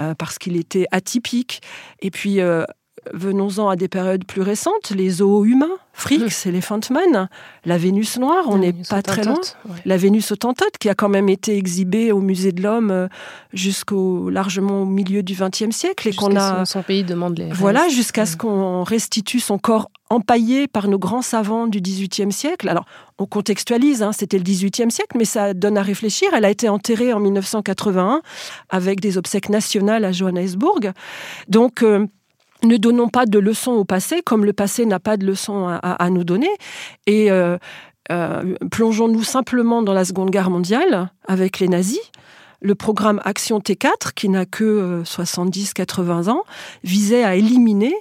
euh, 0.01 0.15
parce 0.15 0.39
qu'il 0.39 0.57
était 0.57 0.87
atypique. 0.91 1.63
Et 2.01 2.11
puis, 2.11 2.41
euh, 2.41 2.65
venons-en 3.13 3.69
à 3.69 3.77
des 3.77 3.89
périodes 3.89 4.25
plus 4.25 4.43
récentes, 4.43 4.91
les 4.91 5.11
zoos 5.11 5.45
humains, 5.45 5.67
Frix, 5.93 6.19
mmh. 6.19 6.49
Elephant 6.49 6.81
Man, 6.91 7.29
la 7.65 7.77
Vénus 7.77 8.19
noire, 8.19 8.45
on 8.47 8.59
n'est 8.59 8.73
pas 8.89 9.03
très 9.03 9.25
loin. 9.25 9.41
La 9.85 9.97
Vénus 9.97 10.31
autantote, 10.31 10.79
qui 10.79 10.89
a 10.89 10.95
quand 10.95 11.09
même 11.09 11.29
été 11.29 11.57
exhibée 11.57 12.13
au 12.13 12.21
musée 12.21 12.53
de 12.53 12.63
l'homme 12.63 12.93
euh, 12.93 13.09
jusqu'au 13.53 14.31
largement 14.31 14.83
au 14.83 14.87
milieu 14.87 15.25
du 15.25 15.35
XXe 15.35 15.75
siècle 15.75 16.09
et 16.09 16.13
qu'on 16.13 16.37
a 16.37 16.65
son 16.65 16.83
pays 16.83 17.03
demande 17.03 17.37
les 17.39 17.51
voilà 17.53 17.89
jusqu'à 17.89 18.27
ce 18.27 18.37
qu'on 18.37 18.85
restitue 18.85 19.41
son 19.41 19.59
corps 19.59 19.91
empaillé 20.11 20.69
par 20.69 20.89
nos 20.89 20.99
grands 20.99 21.23
savants 21.23 21.67
du 21.67 21.81
XVIIIe 21.81 22.33
siècle. 22.33 22.69
Alors 22.69 22.87
on 23.19 23.27
contextualise, 23.27 24.03
hein, 24.03 24.13
c'était 24.13 24.39
le 24.39 24.45
XVIIIe 24.45 24.91
siècle, 24.91 25.17
mais 25.19 25.25
ça 25.25 25.53
donne 25.53 25.77
à 25.77 25.83
réfléchir. 25.83 26.29
Elle 26.33 26.45
a 26.45 26.51
été 26.51 26.69
enterrée 26.69 27.13
en 27.13 27.21
1981 27.21 28.23
avec 28.69 29.01
des 29.01 29.19
obsèques 29.19 29.49
nationales 29.49 30.05
à 30.05 30.13
Johannesburg. 30.13 30.93
Donc 31.49 31.83
euh, 31.83 32.07
ne 32.63 32.77
donnons 32.77 33.09
pas 33.09 33.27
de 33.27 33.39
leçons 33.39 33.73
au 33.73 33.85
passé, 33.85 34.23
comme 34.25 34.45
le 34.45 34.53
passé 34.53 34.87
n'a 34.87 35.01
pas 35.01 35.17
de 35.17 35.27
leçons 35.27 35.69
à, 35.69 36.11
nous 36.11 36.25
donner. 36.25 36.51
Et 37.07 37.31
euh, 37.31 37.57
euh, 38.11 38.55
plongeons-nous 38.71 39.23
simplement 39.23 39.83
dans 39.83 39.93
la 39.93 40.05
Seconde 40.05 40.31
Guerre 40.31 40.51
mondiale 40.51 41.11
avec 41.27 41.61
les 41.61 41.69
nazis. 41.69 42.01
Le 42.61 42.75
programme 42.75 43.21
Action 43.25 43.61
T4, 43.61 44.13
qui 44.15 44.29
n'a 44.29 44.45
que 44.45 45.03
70-80 45.05 46.29
euh, 46.29 46.31
ans, 46.31 46.43
visait 46.83 47.23
à 47.23 47.37
éliminer 47.37 47.95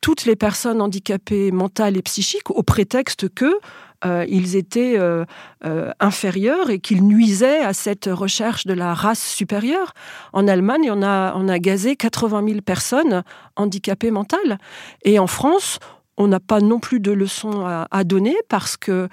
toutes 0.00 0.24
les 0.24 0.36
personnes 0.36 0.80
handicapées 0.80 1.50
mentales 1.50 1.96
et 1.96 2.02
psychiques 2.02 2.50
au 2.50 2.62
prétexte 2.62 3.28
que 3.28 3.58
euh, 4.04 4.24
ils 4.28 4.54
étaient 4.54 4.96
euh, 4.96 5.24
euh, 5.64 5.90
inférieurs 5.98 6.70
et 6.70 6.78
qu'ils 6.78 7.04
nuisaient 7.04 7.60
à 7.60 7.72
cette 7.72 8.06
recherche 8.06 8.64
de 8.66 8.72
la 8.72 8.94
race 8.94 9.22
supérieure. 9.22 9.92
En 10.32 10.46
Allemagne, 10.46 10.90
on 10.92 11.02
a, 11.02 11.34
on 11.34 11.48
a 11.48 11.58
gazé 11.58 11.96
80 11.96 12.44
000 12.46 12.60
personnes 12.60 13.24
handicapées 13.56 14.12
mentales. 14.12 14.58
Et 15.04 15.18
en 15.18 15.26
France, 15.26 15.80
on 16.16 16.28
n'a 16.28 16.40
pas 16.40 16.60
non 16.60 16.78
plus 16.78 17.00
de 17.00 17.10
leçons 17.10 17.64
à, 17.64 18.04
donner 18.04 18.36
parce 18.48 18.76
que 18.76 19.08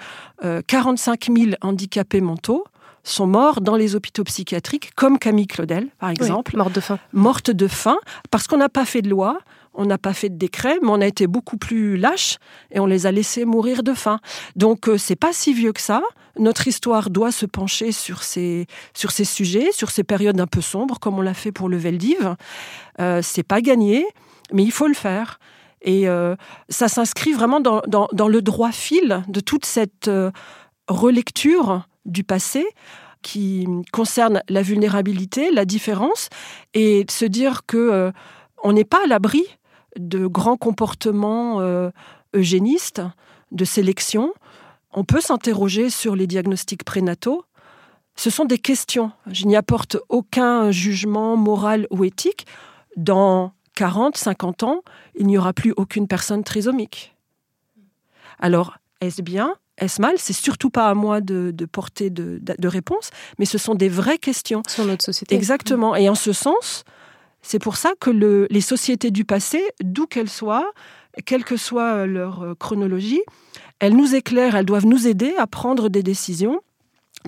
45 0.66 1.28
000 1.32 1.50
handicapés 1.60 2.20
mentaux 2.20 2.64
sont 3.04 3.28
morts 3.28 3.60
dans 3.60 3.76
les 3.76 3.94
hôpitaux 3.94 4.24
psychiatriques, 4.24 4.90
comme 4.96 5.20
Camille 5.20 5.46
Claudel, 5.46 5.86
par 6.00 6.10
exemple. 6.10 6.56
morte 6.56 6.74
de 6.74 6.80
faim. 6.80 6.98
Morte 7.12 7.50
de 7.52 7.68
faim, 7.68 7.96
parce 8.32 8.48
qu'on 8.48 8.56
n'a 8.56 8.68
pas 8.68 8.84
fait 8.84 9.02
de 9.02 9.08
loi, 9.08 9.38
on 9.76 9.84
n'a 9.84 9.98
pas 9.98 10.14
fait 10.14 10.28
de 10.28 10.36
décret, 10.36 10.78
mais 10.82 10.88
on 10.90 11.00
a 11.00 11.06
été 11.06 11.26
beaucoup 11.26 11.56
plus 11.56 11.96
lâche 11.96 12.38
et 12.70 12.80
on 12.80 12.86
les 12.86 13.06
a 13.06 13.12
laissés 13.12 13.44
mourir 13.44 13.82
de 13.82 13.92
faim. 13.92 14.18
Donc 14.56 14.88
euh, 14.88 14.98
c'est 14.98 15.16
pas 15.16 15.32
si 15.32 15.52
vieux 15.52 15.72
que 15.72 15.80
ça. 15.80 16.02
Notre 16.38 16.66
histoire 16.66 17.10
doit 17.10 17.32
se 17.32 17.46
pencher 17.46 17.92
sur 17.92 18.22
ces 18.22 18.66
sur 18.94 19.10
ces 19.10 19.24
sujets, 19.24 19.70
sur 19.72 19.90
ces 19.90 20.04
périodes 20.04 20.40
un 20.40 20.46
peu 20.46 20.60
sombres, 20.60 20.98
comme 20.98 21.18
on 21.18 21.22
l'a 21.22 21.34
fait 21.34 21.52
pour 21.52 21.68
le 21.68 21.76
Veldiv. 21.76 22.36
Euh, 23.00 23.20
c'est 23.22 23.42
pas 23.42 23.60
gagné, 23.60 24.06
mais 24.52 24.64
il 24.64 24.72
faut 24.72 24.88
le 24.88 24.94
faire. 24.94 25.38
Et 25.82 26.08
euh, 26.08 26.34
ça 26.68 26.88
s'inscrit 26.88 27.32
vraiment 27.32 27.60
dans, 27.60 27.82
dans, 27.86 28.28
le 28.28 28.42
droit 28.42 28.72
fil 28.72 29.22
de 29.28 29.40
toute 29.40 29.66
cette 29.66 30.08
euh, 30.08 30.30
relecture 30.88 31.86
du 32.06 32.24
passé 32.24 32.66
qui 33.22 33.68
concerne 33.92 34.42
la 34.48 34.62
vulnérabilité, 34.62 35.50
la 35.52 35.64
différence, 35.64 36.28
et 36.74 37.04
se 37.08 37.24
dire 37.24 37.62
que 37.66 38.12
on 38.62 38.72
n'est 38.72 38.84
pas 38.84 39.02
à 39.04 39.06
l'abri 39.06 39.44
de 39.98 40.26
grands 40.26 40.56
comportements 40.56 41.60
euh, 41.60 41.90
eugénistes, 42.34 43.02
de 43.52 43.64
sélection. 43.64 44.32
On 44.92 45.04
peut 45.04 45.20
s'interroger 45.20 45.90
sur 45.90 46.16
les 46.16 46.26
diagnostics 46.26 46.84
prénataux. 46.84 47.44
Ce 48.16 48.30
sont 48.30 48.44
des 48.44 48.58
questions. 48.58 49.12
Je 49.30 49.46
n'y 49.46 49.56
apporte 49.56 49.98
aucun 50.08 50.70
jugement 50.70 51.36
moral 51.36 51.86
ou 51.90 52.04
éthique. 52.04 52.46
Dans 52.96 53.52
40, 53.74 54.16
50 54.16 54.62
ans, 54.62 54.82
il 55.14 55.26
n'y 55.26 55.36
aura 55.36 55.52
plus 55.52 55.74
aucune 55.76 56.08
personne 56.08 56.42
trisomique. 56.42 57.14
Alors, 58.38 58.78
est-ce 59.00 59.22
bien? 59.22 59.54
Est-ce 59.78 60.00
mal? 60.00 60.14
C'est 60.16 60.32
surtout 60.32 60.70
pas 60.70 60.88
à 60.88 60.94
moi 60.94 61.20
de, 61.20 61.52
porter 61.70 62.08
de, 62.08 62.68
réponse, 62.68 63.10
mais 63.38 63.44
ce 63.44 63.58
sont 63.58 63.74
des 63.74 63.90
vraies 63.90 64.18
questions. 64.18 64.62
Sur 64.66 64.86
notre 64.86 65.04
société. 65.04 65.34
Exactement. 65.34 65.94
Et 65.94 66.08
en 66.08 66.14
ce 66.14 66.32
sens, 66.32 66.84
c'est 67.46 67.60
pour 67.60 67.76
ça 67.76 67.92
que 68.00 68.10
les 68.50 68.60
sociétés 68.60 69.12
du 69.12 69.24
passé, 69.24 69.62
d'où 69.80 70.06
qu'elles 70.06 70.28
soient, 70.28 70.68
quelle 71.26 71.44
que 71.44 71.56
soit 71.56 72.04
leur 72.04 72.42
euh, 72.42 72.54
chronologie, 72.54 73.22
elles 73.78 73.94
nous 73.94 74.16
éclairent, 74.16 74.56
elles 74.56 74.66
doivent 74.66 74.86
nous 74.86 75.06
aider 75.06 75.32
à 75.38 75.46
prendre 75.46 75.88
des 75.88 76.02
décisions 76.02 76.60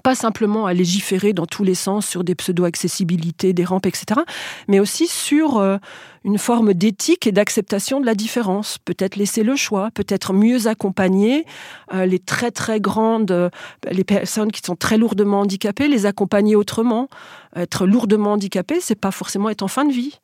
pas 0.01 0.15
simplement 0.15 0.67
à 0.67 0.75
légiférer 0.75 1.33
dans 1.33 1.47
tous 1.47 1.65
les 1.65 1.75
sens 1.75 2.07
sur 2.07 2.25
des 2.25 2.35
pseudo-accessibilités, 2.35 3.53
des 3.53 3.65
rampes, 3.65 3.87
etc., 3.87 4.21
mais 4.69 4.81
aussi 4.81 5.07
sur 5.07 5.59
euh, 5.59 5.79
une 6.25 6.39
forme 6.39 6.75
d'éthique 6.75 7.27
et 7.27 7.33
d'acceptation 7.33 8.01
de 8.01 8.07
la 8.07 8.15
différence. 8.15 8.79
Peut-être 8.79 9.17
laisser 9.17 9.43
le 9.43 9.57
choix, 9.57 9.91
peut-être 9.93 10.33
mieux 10.33 10.67
accompagner 10.67 11.47
euh, 11.95 12.07
les 12.07 12.19
très 12.19 12.51
très 12.51 12.81
grandes, 12.81 13.31
euh, 13.31 13.51
les 13.91 14.05
personnes 14.05 14.53
qui 14.53 14.61
sont 14.65 14.77
très 14.77 14.99
lourdement 14.99 15.41
handicapées, 15.41 15.89
les 15.89 16.07
accompagner 16.07 16.57
autrement. 16.57 17.09
Être 17.57 17.87
lourdement 17.87 18.33
handicapé, 18.33 18.79
c'est 18.81 18.95
pas 18.95 19.11
forcément 19.11 19.49
être 19.49 19.63
en 19.63 19.69
fin 19.69 19.85
de 19.85 19.93
vie. 19.93 20.19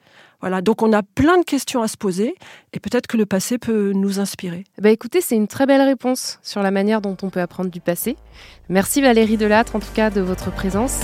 Voilà, 0.45 0.61
donc 0.61 0.83
on 0.83 0.93
a 0.93 1.03
plein 1.03 1.39
de 1.39 1.43
questions 1.43 1.81
à 1.81 1.89
se 1.89 1.97
poser 1.97 2.35
et 2.75 2.79
peut-être 2.79 3.07
que 3.07 3.17
le 3.17 3.25
passé 3.25 3.57
peut 3.57 3.93
nous 3.95 4.21
inspirer. 4.21 4.65
Bah 4.79 4.91
écoutez, 4.91 5.23
c'est 5.23 5.37
une 5.37 5.47
très 5.47 5.65
belle 5.65 5.81
réponse 5.81 6.39
sur 6.43 6.61
la 6.61 6.71
manière 6.71 7.01
dont 7.01 7.17
on 7.23 7.31
peut 7.31 7.41
apprendre 7.41 7.71
du 7.71 7.81
passé. 7.81 8.19
Merci 8.69 9.01
Valérie 9.01 9.39
Delattre 9.39 9.75
en 9.75 9.81
tout 9.81 9.93
cas 9.95 10.11
de 10.11 10.21
votre 10.21 10.53
présence. 10.53 11.01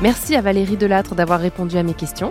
Merci 0.00 0.36
à 0.36 0.40
Valérie 0.40 0.76
Delattre 0.76 1.16
d'avoir 1.16 1.40
répondu 1.40 1.76
à 1.76 1.82
mes 1.82 1.94
questions. 1.94 2.30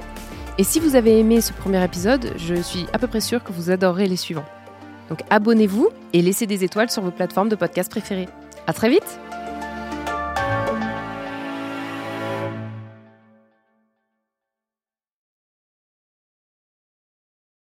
Et 0.58 0.64
si 0.64 0.80
vous 0.80 0.96
avez 0.96 1.20
aimé 1.20 1.42
ce 1.42 1.52
premier 1.52 1.84
épisode, 1.84 2.32
je 2.38 2.56
suis 2.56 2.86
à 2.94 3.00
peu 3.00 3.08
près 3.08 3.20
sûre 3.20 3.44
que 3.44 3.52
vous 3.52 3.70
adorerez 3.70 4.08
les 4.08 4.16
suivants. 4.16 4.46
Donc 5.10 5.22
abonnez-vous 5.30 5.90
et 6.14 6.22
laissez 6.22 6.46
des 6.46 6.64
étoiles 6.64 6.90
sur 6.90 7.02
vos 7.02 7.12
plateformes 7.12 7.50
de 7.50 7.56
podcast 7.56 7.90
préférées. 7.90 8.30
À 8.68 8.74
très 8.74 8.90
vite! 8.90 9.20